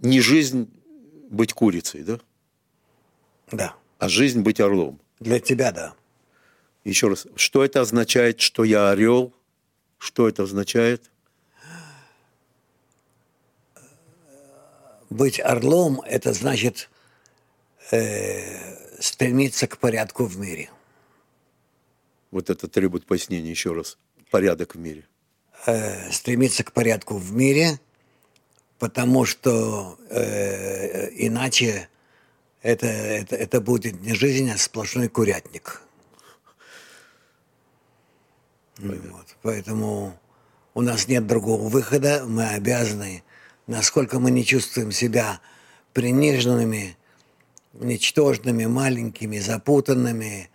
не 0.00 0.20
жизнь 0.20 0.68
быть 1.30 1.52
курицей, 1.52 2.02
да? 2.02 2.18
Да. 3.52 3.76
а 3.98 4.08
жизнь 4.08 4.40
быть 4.40 4.58
орлом. 4.58 5.00
Для 5.20 5.38
тебя 5.38 5.70
да. 5.70 5.94
Еще 6.82 7.06
раз, 7.06 7.28
что 7.36 7.64
это 7.64 7.80
означает, 7.80 8.40
что 8.40 8.64
я 8.64 8.90
орел? 8.90 9.32
Что 9.98 10.28
это 10.28 10.42
означает? 10.42 11.10
Быть 15.08 15.38
орлом– 15.38 16.00
это 16.06 16.32
значит 16.32 16.90
э, 17.92 19.00
стремиться 19.00 19.68
к 19.68 19.78
порядку 19.78 20.24
в 20.24 20.36
мире. 20.36 20.68
Вот 22.30 22.50
это 22.50 22.68
требует 22.68 23.06
пояснения 23.06 23.50
еще 23.50 23.72
раз. 23.72 23.98
Порядок 24.30 24.74
в 24.74 24.78
мире. 24.78 25.06
Э, 25.66 26.10
стремиться 26.12 26.62
к 26.62 26.72
порядку 26.72 27.16
в 27.16 27.32
мире, 27.32 27.80
потому 28.78 29.24
что 29.24 29.98
э, 30.10 31.08
иначе 31.26 31.88
это, 32.62 32.86
это, 32.86 33.36
это 33.36 33.60
будет 33.60 34.00
не 34.00 34.14
жизнь, 34.14 34.50
а 34.50 34.58
сплошной 34.58 35.08
курятник. 35.08 35.82
Вот. 38.78 39.36
Поэтому 39.42 40.18
у 40.74 40.80
нас 40.80 41.08
нет 41.08 41.26
другого 41.26 41.68
выхода, 41.68 42.24
мы 42.26 42.48
обязаны, 42.50 43.24
насколько 43.66 44.20
мы 44.20 44.30
не 44.30 44.44
чувствуем 44.44 44.92
себя 44.92 45.40
приниженными, 45.92 46.96
ничтожными, 47.72 48.66
маленькими, 48.66 49.38
запутанными, 49.38 50.50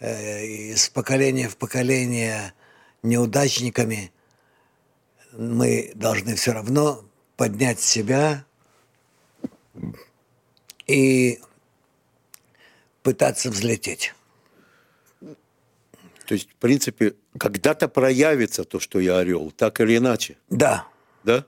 из 0.00 0.88
поколения 0.88 1.48
в 1.48 1.56
поколение 1.56 2.52
неудачниками, 3.02 4.12
мы 5.32 5.92
должны 5.94 6.36
все 6.36 6.52
равно 6.52 7.04
поднять 7.36 7.80
себя 7.80 8.44
и 10.86 11.40
пытаться 13.02 13.50
взлететь. 13.50 14.14
То 16.26 16.32
есть, 16.32 16.50
в 16.50 16.54
принципе, 16.56 17.14
когда-то 17.38 17.88
проявится 17.88 18.64
то, 18.64 18.80
что 18.80 18.98
я 18.98 19.18
орел, 19.18 19.50
так 19.50 19.80
или 19.80 19.96
иначе. 19.98 20.36
Да, 20.48 20.88
Да? 21.22 21.44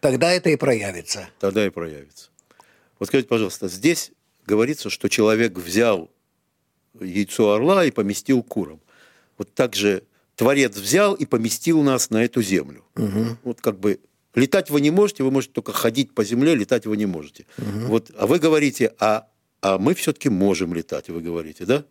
тогда 0.00 0.32
это 0.32 0.50
и 0.50 0.56
проявится. 0.56 1.28
Тогда 1.38 1.66
и 1.66 1.70
проявится. 1.70 2.30
Вот 2.98 3.08
скажите, 3.08 3.28
пожалуйста, 3.28 3.68
здесь 3.68 4.12
говорится, 4.46 4.90
что 4.90 5.08
человек 5.08 5.56
взял 5.56 6.10
яйцо 7.00 7.52
орла 7.52 7.84
и 7.84 7.90
поместил 7.90 8.42
курам. 8.42 8.80
Вот 9.38 9.54
так 9.54 9.74
же 9.74 10.04
Творец 10.36 10.76
взял 10.76 11.14
и 11.14 11.26
поместил 11.26 11.82
нас 11.82 12.10
на 12.10 12.24
эту 12.24 12.42
землю. 12.42 12.84
Вот 13.42 13.60
как 13.60 13.78
бы 13.78 14.00
летать 14.34 14.70
вы 14.70 14.80
не 14.80 14.90
можете, 14.90 15.22
вы 15.24 15.30
можете 15.30 15.54
только 15.54 15.72
ходить 15.72 16.14
по 16.14 16.24
земле, 16.24 16.54
летать 16.54 16.86
вы 16.86 16.96
не 16.96 17.06
можете. 17.06 17.46
Вот, 17.56 18.10
а 18.16 18.26
вы 18.26 18.38
говорите, 18.38 18.94
а, 18.98 19.26
а 19.60 19.78
мы 19.78 19.94
все-таки 19.94 20.28
можем 20.28 20.74
летать, 20.74 21.08
вы 21.08 21.20
говорите, 21.20 21.64
да? 21.64 21.84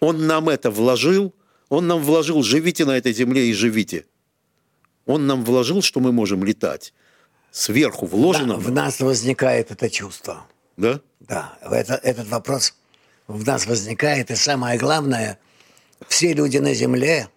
Он 0.00 0.26
нам 0.26 0.48
это 0.48 0.70
вложил, 0.70 1.34
он 1.68 1.86
нам 1.86 2.02
вложил, 2.02 2.42
живите 2.42 2.84
на 2.84 2.96
этой 2.96 3.12
земле 3.12 3.48
и 3.48 3.52
живите. 3.52 4.04
Он 5.06 5.26
нам 5.26 5.44
вложил, 5.44 5.82
что 5.82 6.00
мы 6.00 6.12
можем 6.12 6.44
летать. 6.44 6.92
Сверху 7.50 8.06
вложено. 8.06 8.54
Да, 8.54 8.60
в 8.60 8.70
нас 8.72 9.00
возникает 9.00 9.70
это 9.70 9.88
чувство. 9.88 10.46
Да? 10.76 11.00
Да, 11.20 11.56
это, 11.62 11.94
этот 11.94 12.28
вопрос 12.28 12.74
в 13.26 13.46
нас 13.46 13.66
возникает. 13.66 14.30
И 14.30 14.34
самое 14.34 14.78
главное, 14.78 15.38
все 16.08 16.32
люди 16.32 16.58
на 16.58 16.74
Земле 16.74 17.28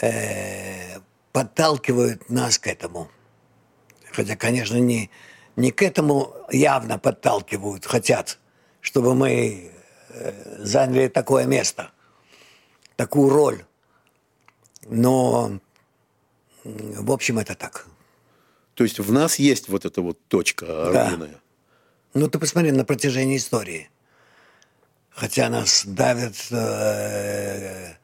э, 0.00 0.98
подталкивают 1.32 2.28
нас 2.28 2.58
к 2.58 2.66
этому. 2.66 3.10
Хотя, 4.12 4.36
конечно, 4.36 4.76
не, 4.76 5.10
не 5.56 5.70
к 5.70 5.82
этому 5.82 6.34
явно 6.50 6.98
подталкивают, 6.98 7.86
хотят, 7.86 8.38
чтобы 8.80 9.14
мы 9.14 9.70
э, 10.08 10.56
заняли 10.58 11.08
такое 11.08 11.44
место, 11.44 11.90
такую 12.96 13.30
роль. 13.30 13.64
Но, 14.88 15.58
в 16.64 17.10
общем, 17.12 17.38
это 17.38 17.54
так. 17.54 17.86
То 18.74 18.84
есть 18.84 18.98
в 18.98 19.12
нас 19.12 19.38
есть 19.38 19.68
вот 19.68 19.84
эта 19.84 20.02
вот 20.02 20.18
точка 20.28 20.66
Да. 20.92 21.18
Ну, 22.14 22.28
ты 22.28 22.38
посмотри 22.38 22.72
на 22.72 22.84
протяжении 22.84 23.36
истории. 23.36 23.90
Хотя 25.16 25.48
нас 25.48 25.84
давят, 25.86 26.36
э, 26.50 27.94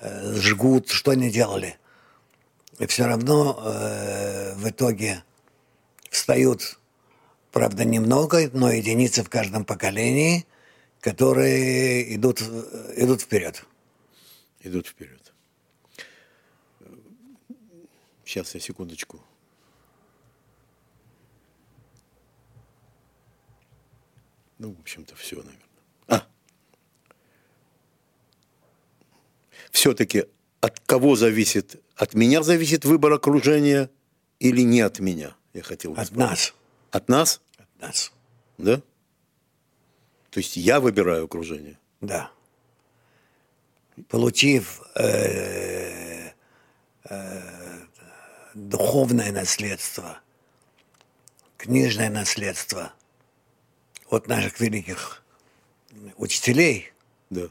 э, 0.00 0.34
жгут, 0.34 0.90
что 0.90 1.12
они 1.12 1.30
делали. 1.30 1.78
И 2.78 2.86
все 2.86 3.06
равно 3.06 3.58
э, 3.64 4.54
в 4.54 4.68
итоге 4.68 5.24
встают, 6.10 6.78
правда, 7.50 7.84
немного, 7.84 8.50
но 8.52 8.70
единицы 8.70 9.22
в 9.24 9.30
каждом 9.30 9.64
поколении, 9.64 10.46
которые 11.00 12.14
идут, 12.14 12.42
идут 12.42 13.22
вперед. 13.22 13.64
Идут 14.60 14.86
вперед. 14.86 15.32
Сейчас 18.24 18.54
я 18.54 18.60
секундочку. 18.60 19.18
Ну, 24.58 24.74
в 24.74 24.80
общем-то, 24.80 25.16
все, 25.16 25.36
наверное. 25.36 25.56
А. 26.08 26.26
Все-таки 29.70 30.24
от 30.60 30.80
кого 30.80 31.16
зависит? 31.16 31.80
От 31.96 32.14
меня 32.14 32.42
зависит 32.42 32.84
выбор 32.84 33.12
окружения 33.12 33.90
или 34.38 34.62
не 34.62 34.80
от 34.80 35.00
меня? 35.00 35.34
Я 35.52 35.62
хотел 35.62 35.94
От 35.96 36.12
нас. 36.12 36.54
От 36.90 37.08
нас? 37.08 37.40
От 37.58 37.82
нас. 37.82 38.12
Да? 38.58 38.82
То 40.30 40.38
есть 40.38 40.56
я 40.56 40.80
выбираю 40.80 41.24
окружение? 41.24 41.78
Да. 42.00 42.30
Получив 44.08 44.80
э, 44.94 46.30
э, 47.04 47.80
духовное 48.54 49.32
наследство, 49.32 50.20
книжное 51.56 52.10
наследство 52.10 52.92
от 54.08 54.28
наших 54.28 54.60
великих 54.60 55.22
учителей, 56.16 56.92
Да. 57.28 57.48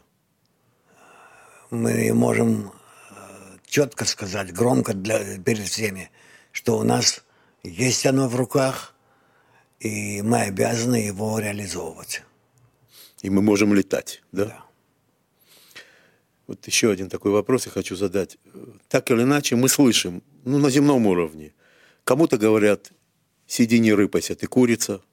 Мы 1.70 2.14
можем 2.14 2.72
э, 3.12 3.58
четко 3.66 4.06
сказать, 4.06 4.54
громко 4.54 4.94
для, 4.94 5.38
перед 5.40 5.68
всеми, 5.68 6.12
что 6.52 6.78
у 6.78 6.84
нас 6.84 7.24
есть 7.64 8.06
оно 8.06 8.28
в 8.28 8.36
руках, 8.36 8.96
и 9.80 10.22
мы 10.22 10.42
обязаны 10.42 10.96
его 10.96 11.40
реализовывать. 11.40 12.24
И 13.22 13.30
мы 13.30 13.42
можем 13.42 13.74
летать, 13.74 14.22
да? 14.32 14.46
Да. 14.46 14.70
Вот 16.50 16.66
еще 16.66 16.90
один 16.90 17.10
такой 17.10 17.32
вопрос 17.32 17.68
я 17.68 17.72
хочу 17.72 17.96
задать. 17.96 18.40
Так 18.88 19.12
или 19.12 19.22
иначе 19.22 19.56
мы 19.56 19.70
слышим, 19.70 20.24
ну, 20.46 20.58
на 20.58 20.72
земном 20.72 21.06
уровне. 21.06 21.54
Кому-то 22.04 22.40
говорят, 22.40 22.92
сиди 23.46 23.78
не 23.78 23.94
рыпайся, 23.94 24.34
ты 24.34 24.48
курица. 24.48 25.04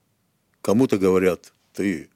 Кому-то 0.61 0.97
говорят, 0.97 1.53
ты 1.73 2.09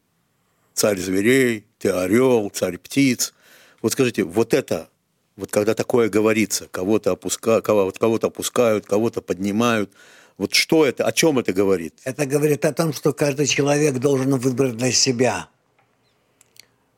царь 0.73 0.97
зверей, 0.97 1.67
ты 1.77 1.89
орел, 1.89 2.49
царь 2.49 2.79
птиц. 2.79 3.35
Вот 3.81 3.93
скажите, 3.93 4.23
вот 4.23 4.53
это, 4.53 4.89
вот 5.35 5.51
когда 5.51 5.73
такое 5.73 6.09
говорится, 6.09 6.67
кого-то 6.67 7.11
опуска, 7.11 7.61
кого, 7.61 7.91
кого-то 7.91 8.27
опускают, 8.27 8.85
кого-то 8.85 9.21
поднимают, 9.21 9.91
вот 10.37 10.53
что 10.53 10.85
это, 10.85 11.05
о 11.05 11.11
чем 11.11 11.39
это 11.39 11.53
говорит? 11.53 11.99
Это 12.03 12.25
говорит 12.25 12.65
о 12.65 12.73
том, 12.73 12.93
что 12.93 13.13
каждый 13.13 13.47
человек 13.47 13.97
должен 13.99 14.35
выбрать 14.37 14.77
для 14.77 14.91
себя, 14.91 15.49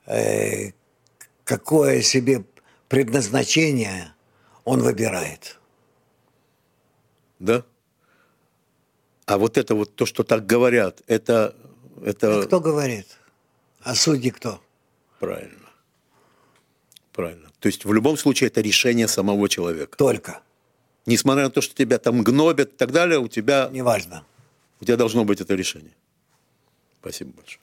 э, 0.06 0.72
какое 1.44 2.02
себе 2.02 2.44
предназначение 2.88 4.14
он 4.64 4.82
выбирает. 4.82 5.60
Да? 7.40 7.66
А 9.26 9.38
вот 9.38 9.58
это 9.58 9.76
вот 9.76 9.96
то, 9.96 10.06
что 10.06 10.24
так 10.24 10.46
говорят, 10.46 11.02
это, 11.08 11.56
это 12.04 12.40
А 12.40 12.46
кто 12.46 12.60
говорит? 12.60 13.08
А 13.82 13.96
судьи 13.96 14.32
кто? 14.32 14.62
правильно. 15.20 15.63
Правильно. 17.14 17.50
То 17.60 17.68
есть 17.68 17.86
в 17.86 17.94
любом 17.94 18.18
случае 18.18 18.48
это 18.48 18.62
решение 18.62 19.08
самого 19.08 19.48
человека. 19.48 19.98
Только. 19.98 20.42
Несмотря 21.06 21.44
на 21.44 21.50
то, 21.50 21.62
что 21.62 21.76
тебя 21.76 22.00
там 22.00 22.24
гнобят 22.24 22.74
и 22.74 22.76
так 22.76 22.92
далее, 22.92 23.20
у 23.20 23.28
тебя, 23.28 23.70
Неважно. 23.72 24.26
у 24.82 24.86
тебя 24.86 24.98
должно 24.98 25.24
быть 25.24 25.40
это 25.42 25.54
решение. 25.54 25.94
Спасибо 27.00 27.32
большое. 27.34 27.60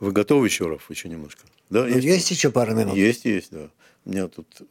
Вы 0.00 0.12
готовы 0.12 0.46
еще, 0.46 0.66
Раф, 0.66 0.90
еще 0.90 1.08
немножко? 1.08 1.42
Да, 1.68 1.84
Ну, 1.84 1.98
есть 1.98 2.30
еще 2.30 2.50
пару 2.50 2.74
минут? 2.74 2.96
Есть, 2.96 3.26
есть, 3.26 3.50
да. 3.50 3.68
У 4.04 4.10
меня 4.10 4.28
тут, 4.28 4.46
э, 4.60 4.64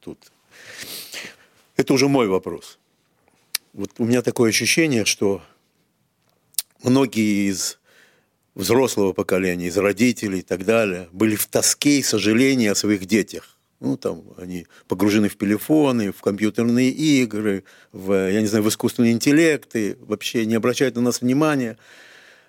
тут. 0.00 0.30
Это 1.76 1.94
уже 1.94 2.08
мой 2.08 2.28
вопрос. 2.28 2.78
Вот 3.72 3.90
у 3.98 4.04
меня 4.04 4.20
такое 4.22 4.50
ощущение, 4.50 5.04
что 5.06 5.42
многие 6.82 7.48
из 7.48 7.77
взрослого 8.58 9.12
поколения, 9.12 9.68
из 9.68 9.78
родителей 9.78 10.40
и 10.40 10.42
так 10.42 10.64
далее, 10.64 11.08
были 11.12 11.36
в 11.36 11.46
тоске 11.46 12.00
и 12.00 12.02
сожалении 12.02 12.66
о 12.66 12.74
своих 12.74 13.06
детях. 13.06 13.56
Ну, 13.78 13.96
там 13.96 14.24
они 14.36 14.66
погружены 14.88 15.28
в 15.28 15.38
телефоны, 15.38 16.10
в 16.10 16.20
компьютерные 16.20 16.90
игры, 16.90 17.62
в, 17.92 18.12
я 18.12 18.40
не 18.40 18.48
знаю, 18.48 18.64
в 18.64 18.68
искусственный 18.68 19.12
интеллект, 19.12 19.74
и 19.76 19.96
вообще 20.00 20.44
не 20.44 20.56
обращают 20.56 20.96
на 20.96 21.02
нас 21.02 21.20
внимания. 21.20 21.78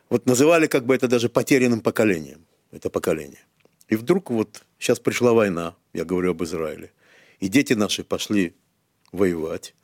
Вот 0.09 0.25
называли 0.25 0.65
как 0.65 0.87
бы 0.87 0.95
это 0.95 1.07
даже 1.07 1.29
потерянным 1.29 1.81
поколением, 1.81 2.43
это 2.71 2.89
поколение. 2.89 3.45
И 3.87 3.95
вдруг 3.95 4.31
вот 4.31 4.63
сейчас 4.79 4.99
пришла 4.99 5.33
война, 5.33 5.75
я 5.93 6.05
говорю 6.05 6.31
об 6.31 6.43
Израиле, 6.43 6.91
и 7.39 7.47
дети 7.47 7.73
наши 7.73 8.03
пошли 8.03 8.55
воевать, 9.11 9.75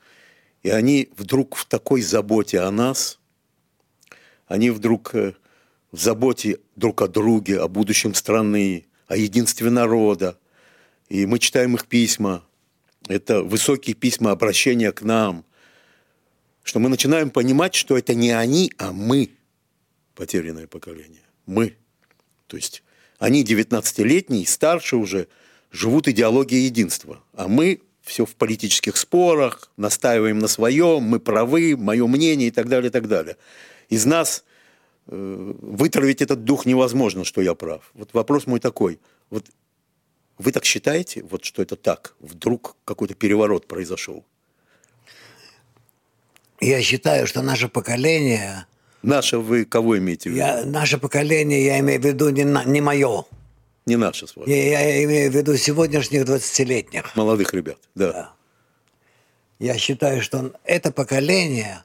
и 0.63 0.69
они 0.71 1.11
вдруг 1.15 1.55
в 1.55 1.67
такой 1.67 2.01
заботе 2.01 2.61
о 2.61 2.71
нас, 2.71 3.19
они 4.47 4.71
вдруг 4.71 5.13
э, 5.13 5.33
в 5.95 5.99
заботе 5.99 6.59
друг 6.75 7.01
о 7.01 7.07
друге, 7.07 7.59
о 7.59 7.67
будущем 7.67 8.13
страны, 8.13 8.85
о 9.07 9.15
единстве 9.15 9.69
народа. 9.69 10.37
И 11.07 11.25
мы 11.25 11.39
читаем 11.39 11.75
их 11.75 11.85
письма. 11.85 12.43
Это 13.07 13.41
высокие 13.41 13.95
письма 13.95 14.31
обращения 14.31 14.91
к 14.91 15.03
нам. 15.03 15.45
Что 16.63 16.79
мы 16.79 16.89
начинаем 16.89 17.29
понимать, 17.29 17.75
что 17.75 17.97
это 17.97 18.13
не 18.13 18.31
они, 18.31 18.73
а 18.77 18.91
мы, 18.91 19.29
потерянное 20.15 20.67
поколение. 20.67 21.21
Мы. 21.45 21.77
То 22.47 22.57
есть 22.57 22.83
они 23.17 23.43
19-летние, 23.43 24.43
и 24.43 24.45
старше 24.45 24.97
уже, 24.97 25.27
живут 25.71 26.07
идеологией 26.07 26.65
единства. 26.65 27.23
А 27.33 27.47
мы 27.47 27.81
все 28.01 28.25
в 28.25 28.35
политических 28.35 28.97
спорах, 28.97 29.71
настаиваем 29.77 30.39
на 30.39 30.47
своем, 30.47 31.03
мы 31.03 31.19
правы, 31.19 31.77
мое 31.77 32.05
мнение 32.05 32.49
и 32.49 32.51
так 32.51 32.67
далее, 32.67 32.89
и 32.89 32.91
так 32.91 33.07
далее. 33.07 33.37
Из 33.89 34.05
нас 34.05 34.43
вытравить 35.07 36.21
этот 36.21 36.43
дух 36.43 36.65
невозможно, 36.65 37.23
что 37.23 37.41
я 37.41 37.53
прав. 37.53 37.89
Вот 37.93 38.13
вопрос 38.13 38.47
мой 38.47 38.59
такой. 38.59 38.99
Вот 39.29 39.45
вы 40.37 40.51
так 40.51 40.65
считаете, 40.65 41.23
вот 41.23 41.45
что 41.45 41.61
это 41.61 41.75
так? 41.75 42.15
Вдруг 42.19 42.75
какой-то 42.85 43.13
переворот 43.13 43.67
произошел? 43.67 44.25
Я 46.59 46.81
считаю, 46.81 47.27
что 47.27 47.41
наше 47.41 47.67
поколение, 47.67 48.65
Наше 49.01 49.37
вы 49.37 49.65
кого 49.65 49.97
имеете 49.97 50.29
в 50.29 50.33
виду? 50.33 50.45
я, 50.45 50.65
наше 50.65 50.97
поколение, 50.97 51.63
я 51.63 51.79
имею 51.79 52.01
в 52.01 52.05
виду 52.05 52.29
не, 52.29 52.43
на- 52.43 52.63
не 52.63 52.81
мое, 52.81 53.25
Не 53.85 53.97
наше 53.97 54.25
с 54.25 54.35
вами. 54.35 54.49
я, 54.49 54.79
я 54.81 55.03
имею 55.03 55.31
в 55.31 55.35
виду 55.35 55.55
сегодняшних 55.57 56.23
20-летних. 56.23 57.15
Молодых 57.15 57.53
ребят, 57.53 57.77
да. 57.93 58.11
Да. 58.11 58.33
Я 59.59 59.77
считаю, 59.77 60.21
что 60.21 60.53
это 60.63 60.91
поколение, 60.91 61.83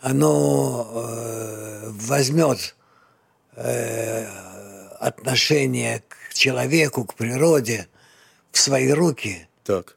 оно 0.00 0.90
э, 0.94 1.88
возьмет 1.90 2.76
э, 3.52 4.26
отношение 5.00 6.02
к 6.08 6.34
человеку, 6.34 7.04
к 7.04 7.14
природе 7.14 7.88
в 8.52 8.58
свои 8.58 8.90
руки. 8.92 9.48
Так, 9.64 9.96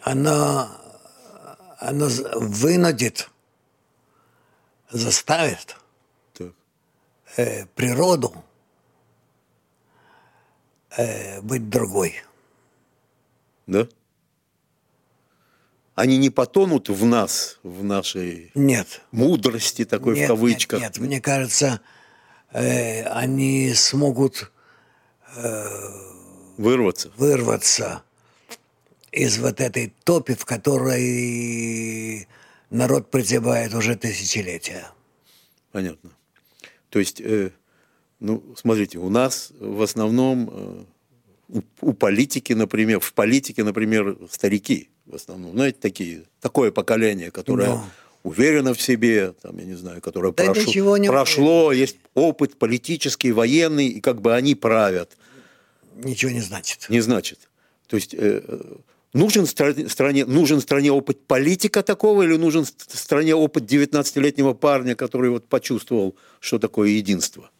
Оно, 0.00 0.68
оно 1.78 2.08
вынудит, 2.34 3.30
заставит 4.90 5.76
так. 6.32 6.52
э, 7.36 7.66
природу 7.66 8.44
быть 11.42 11.68
другой. 11.68 12.16
Да? 13.68 13.86
Они 15.98 16.16
не 16.16 16.30
потонут 16.30 16.88
в 16.88 17.04
нас, 17.04 17.58
в 17.64 17.82
нашей 17.82 18.52
Нет. 18.54 19.00
мудрости 19.10 19.84
такой 19.84 20.14
нет, 20.14 20.26
в 20.26 20.28
кавычках. 20.28 20.80
Нет, 20.80 20.96
нет, 20.96 21.04
мне 21.04 21.20
кажется, 21.20 21.80
э, 22.52 23.02
они 23.02 23.74
смогут 23.74 24.52
Вырваться. 26.56 27.10
вырваться 27.16 28.04
из 29.10 29.38
вот 29.40 29.60
этой 29.60 29.92
топи, 30.04 30.34
в 30.34 30.44
которой 30.44 32.28
народ 32.70 33.10
прозябает 33.10 33.74
уже 33.74 33.96
тысячелетия. 33.96 34.86
Понятно. 35.72 36.12
То 36.90 37.00
есть, 37.00 37.20
э, 37.20 37.50
ну, 38.20 38.54
смотрите, 38.56 38.98
у 38.98 39.10
нас 39.10 39.50
в 39.58 39.82
основном 39.82 40.48
э, 40.52 40.84
у, 41.48 41.62
у 41.80 41.92
политики, 41.92 42.52
например, 42.52 43.00
в 43.00 43.12
политике, 43.14 43.64
например, 43.64 44.16
старики 44.30 44.90
в 45.08 45.14
основном, 45.14 45.52
знаете, 45.52 45.78
такие, 45.80 46.22
такое 46.40 46.70
поколение, 46.70 47.30
которое 47.30 47.68
Ну. 47.68 47.80
уверено 48.22 48.74
в 48.74 48.80
себе, 48.82 49.32
там, 49.42 49.56
я 49.58 49.64
не 49.64 49.74
знаю, 49.74 50.00
которое 50.00 50.32
Да 50.32 50.44
прошло, 50.52 50.96
не 50.98 51.08
прошло, 51.08 51.72
есть 51.72 51.96
опыт 52.14 52.58
политический, 52.58 53.32
военный, 53.32 53.88
и 53.88 54.00
как 54.00 54.20
бы 54.20 54.34
они 54.34 54.54
правят. 54.54 55.16
Ничего 55.96 56.30
не 56.30 56.40
значит. 56.42 56.86
Не 56.90 57.00
значит. 57.00 57.48
То 57.86 57.96
есть 57.96 58.14
э, 58.14 58.42
нужен 59.14 59.44
стра- 59.44 59.88
стране, 59.88 60.26
нужен 60.26 60.60
стране 60.60 60.92
опыт 60.92 61.18
политика 61.26 61.82
такого 61.82 62.22
или 62.22 62.36
нужен 62.36 62.64
ст- 62.66 62.94
стране 62.96 63.34
опыт 63.34 63.64
19-летнего 63.64 64.52
парня, 64.52 64.94
который 64.94 65.30
вот 65.30 65.46
почувствовал, 65.48 66.14
что 66.40 66.58
такое 66.58 66.90
единство? 66.90 67.50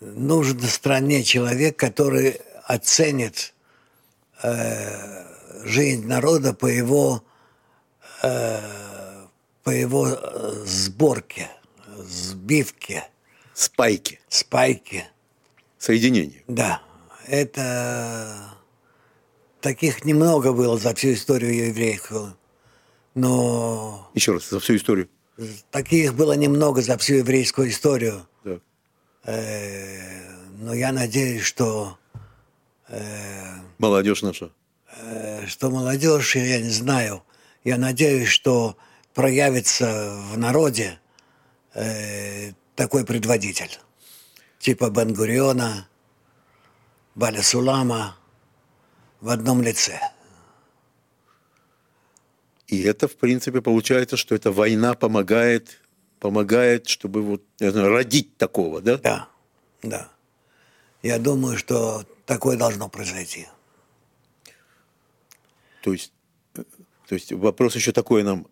Нужен 0.00 0.60
стране 0.60 1.24
человек, 1.24 1.76
который 1.76 2.40
оценит 2.64 3.54
э, 4.42 5.24
жизнь 5.64 6.06
народа 6.06 6.52
по 6.54 6.66
его, 6.66 7.22
э, 8.22 9.26
по 9.62 9.70
его 9.70 10.08
э, 10.08 10.62
сборке, 10.64 11.48
сбивке, 11.98 13.04
Спайки, 13.54 14.20
спайке. 14.28 15.08
соединение. 15.78 16.42
Да, 16.46 16.82
это 17.26 18.54
таких 19.60 20.04
немного 20.04 20.52
было 20.52 20.78
за 20.78 20.94
всю 20.94 21.14
историю 21.14 21.68
еврейскую, 21.68 22.36
но 23.14 24.10
Еще 24.14 24.32
раз, 24.32 24.48
за 24.50 24.60
всю 24.60 24.76
историю. 24.76 25.08
таких 25.70 26.14
было 26.14 26.34
немного 26.34 26.82
за 26.82 26.98
всю 26.98 27.14
еврейскую 27.14 27.70
историю. 27.70 28.26
Да. 28.44 28.58
Э, 29.24 30.30
но 30.58 30.74
я 30.74 30.92
надеюсь, 30.92 31.42
что 31.42 31.96
э, 32.05 32.05
Молодежь 33.78 34.22
наша. 34.22 34.50
э, 35.00 35.46
что 35.46 35.70
молодежь, 35.70 36.36
я 36.36 36.60
не 36.60 36.70
знаю, 36.70 37.22
я 37.64 37.78
надеюсь, 37.78 38.28
что 38.28 38.76
проявится 39.14 40.16
в 40.32 40.38
народе 40.38 40.98
э, 41.74 42.52
такой 42.74 43.04
предводитель, 43.04 43.78
типа 44.58 44.90
Бен-Гуриона, 44.90 45.88
Баля 47.14 47.42
Сулама 47.42 48.16
в 49.20 49.30
одном 49.30 49.62
лице. 49.62 49.98
И 52.68 52.82
это, 52.82 53.08
в 53.08 53.16
принципе, 53.16 53.62
получается, 53.62 54.16
что 54.16 54.34
эта 54.34 54.50
война 54.50 54.94
помогает, 54.94 55.80
помогает, 56.18 56.88
чтобы 56.88 57.22
вот, 57.22 57.42
знаю, 57.58 57.90
родить 57.90 58.36
такого, 58.36 58.80
да? 58.80 58.98
Да, 58.98 59.28
да. 59.82 60.08
Я 61.02 61.18
думаю, 61.18 61.56
что 61.56 62.04
такое 62.26 62.56
должно 62.56 62.88
произойти. 62.88 63.48
То 65.82 65.92
есть, 65.92 66.12
то 66.54 67.14
есть 67.14 67.32
вопрос 67.32 67.76
еще 67.76 67.92
такой 67.92 68.22
нам. 68.22 68.46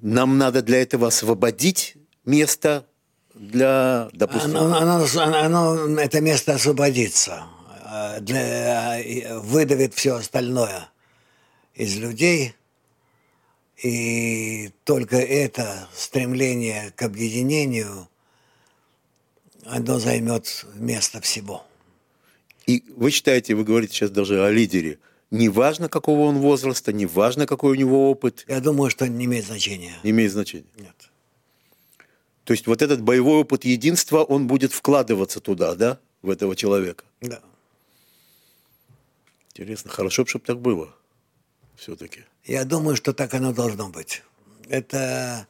Нам 0.00 0.38
надо 0.38 0.62
для 0.62 0.80
этого 0.80 1.08
освободить 1.08 1.96
место 2.24 2.86
для, 3.34 4.08
допустим, 4.12 4.56
Оно, 4.56 4.76
оно- 4.76 5.06
оно- 5.44 6.00
это 6.00 6.20
место 6.20 6.54
освободится, 6.54 7.44
э, 7.84 8.20
для, 8.20 9.00
э, 9.02 9.38
выдавит 9.38 9.94
все 9.94 10.14
остальное 10.14 10.88
из 11.74 11.96
людей, 11.96 12.54
и 13.82 14.70
только 14.84 15.16
это 15.16 15.88
стремление 15.94 16.90
к 16.92 17.02
объединению, 17.02 18.08
оно 19.66 19.98
займет 19.98 20.66
место 20.74 21.20
всего. 21.20 21.64
И 22.70 22.84
вы 22.96 23.10
считаете, 23.10 23.56
вы 23.56 23.64
говорите 23.64 23.94
сейчас 23.94 24.10
даже 24.10 24.44
о 24.46 24.50
лидере, 24.50 25.00
неважно, 25.32 25.88
какого 25.88 26.20
он 26.20 26.38
возраста, 26.38 26.92
неважно, 26.92 27.44
какой 27.46 27.72
у 27.72 27.74
него 27.74 28.08
опыт, 28.10 28.44
Я 28.46 28.60
думаю, 28.60 28.90
что 28.90 29.08
не 29.08 29.24
имеет 29.24 29.44
значения. 29.44 29.96
не 30.04 30.10
имеет 30.10 30.30
значения. 30.30 30.70
Нет. 30.76 31.10
То 32.44 32.52
есть 32.52 32.68
вот 32.68 32.80
этот 32.80 33.00
боевой 33.02 33.40
опыт 33.40 33.64
единства, 33.64 34.22
он 34.22 34.46
будет 34.46 34.72
вкладываться 34.72 35.40
туда, 35.40 35.74
да, 35.74 35.98
в 36.22 36.30
этого 36.30 36.54
человека. 36.54 37.04
Да. 37.20 37.40
Интересно, 39.50 39.90
хорошо, 39.90 40.24
чтобы 40.24 40.44
так 40.44 40.60
было 40.60 40.94
все-таки. 41.76 42.20
Я 42.44 42.64
думаю, 42.64 42.94
что 42.94 43.12
так 43.12 43.34
оно 43.34 43.52
должно 43.52 43.88
быть. 43.88 44.22
Это 44.68 45.48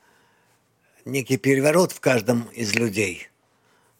некий 1.04 1.36
переворот 1.36 1.92
в 1.92 2.00
каждом 2.00 2.44
из 2.54 2.74
людей, 2.74 3.28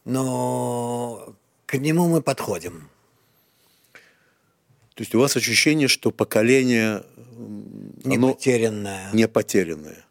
но 0.06 1.35
к 1.66 1.76
нему 1.76 2.09
мы 2.09 2.22
подходим. 2.22 2.88
То 5.01 5.03
есть 5.03 5.15
у 5.15 5.19
вас 5.21 5.35
ощущение, 5.35 5.89
что 5.89 6.11
поколение 6.11 7.03
Не 8.05 8.17
оно 8.17 8.35
потерянное. 8.35 9.11
не 9.15 9.27
потерянное, 9.29 10.05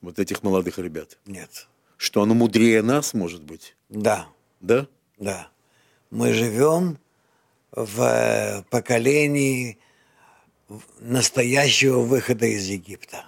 вот 0.00 0.18
этих 0.18 0.42
молодых 0.42 0.78
ребят. 0.78 1.18
Нет. 1.26 1.68
Что 1.98 2.22
оно 2.22 2.32
мудрее 2.32 2.80
нас, 2.80 3.12
может 3.12 3.42
быть, 3.42 3.76
Да, 3.90 4.28
да? 4.62 4.86
да. 5.18 5.50
Мы 6.08 6.32
живем 6.32 6.96
в 7.70 8.00
э, 8.00 8.62
поколении 8.70 9.78
настоящего 11.00 12.00
выхода 12.00 12.46
из 12.46 12.64
Египта. 12.64 13.26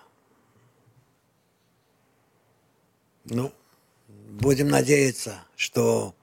Ну, 3.26 3.52
будем 4.08 4.68
надеяться, 4.68 5.44
что 5.56 6.14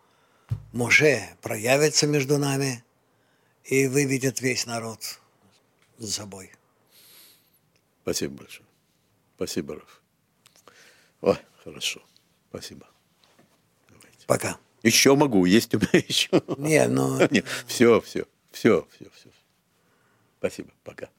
Моше 0.74 1.30
проявится 1.44 2.08
между 2.08 2.40
нами 2.40 2.84
и 3.70 3.86
выведет 3.86 4.42
весь 4.42 4.66
народ 4.66 5.20
за 6.00 6.12
собой. 6.12 6.52
Спасибо 8.02 8.38
большое. 8.38 8.68
Спасибо, 9.36 9.76
Раф. 9.76 10.02
Ой, 11.22 11.38
хорошо. 11.64 12.02
Спасибо. 12.50 12.88
Давайте. 13.90 14.26
Пока. 14.26 14.58
Еще 14.82 15.16
могу, 15.16 15.46
есть 15.46 15.74
у 15.76 15.78
меня 15.78 15.90
еще. 16.08 16.42
Не, 16.58 16.88
ну... 16.88 17.20
Нет, 17.32 17.46
все, 17.68 18.02
все, 18.02 18.26
все, 18.52 18.88
все, 18.92 19.10
все. 19.12 19.30
Спасибо, 20.40 20.72
пока. 20.84 21.10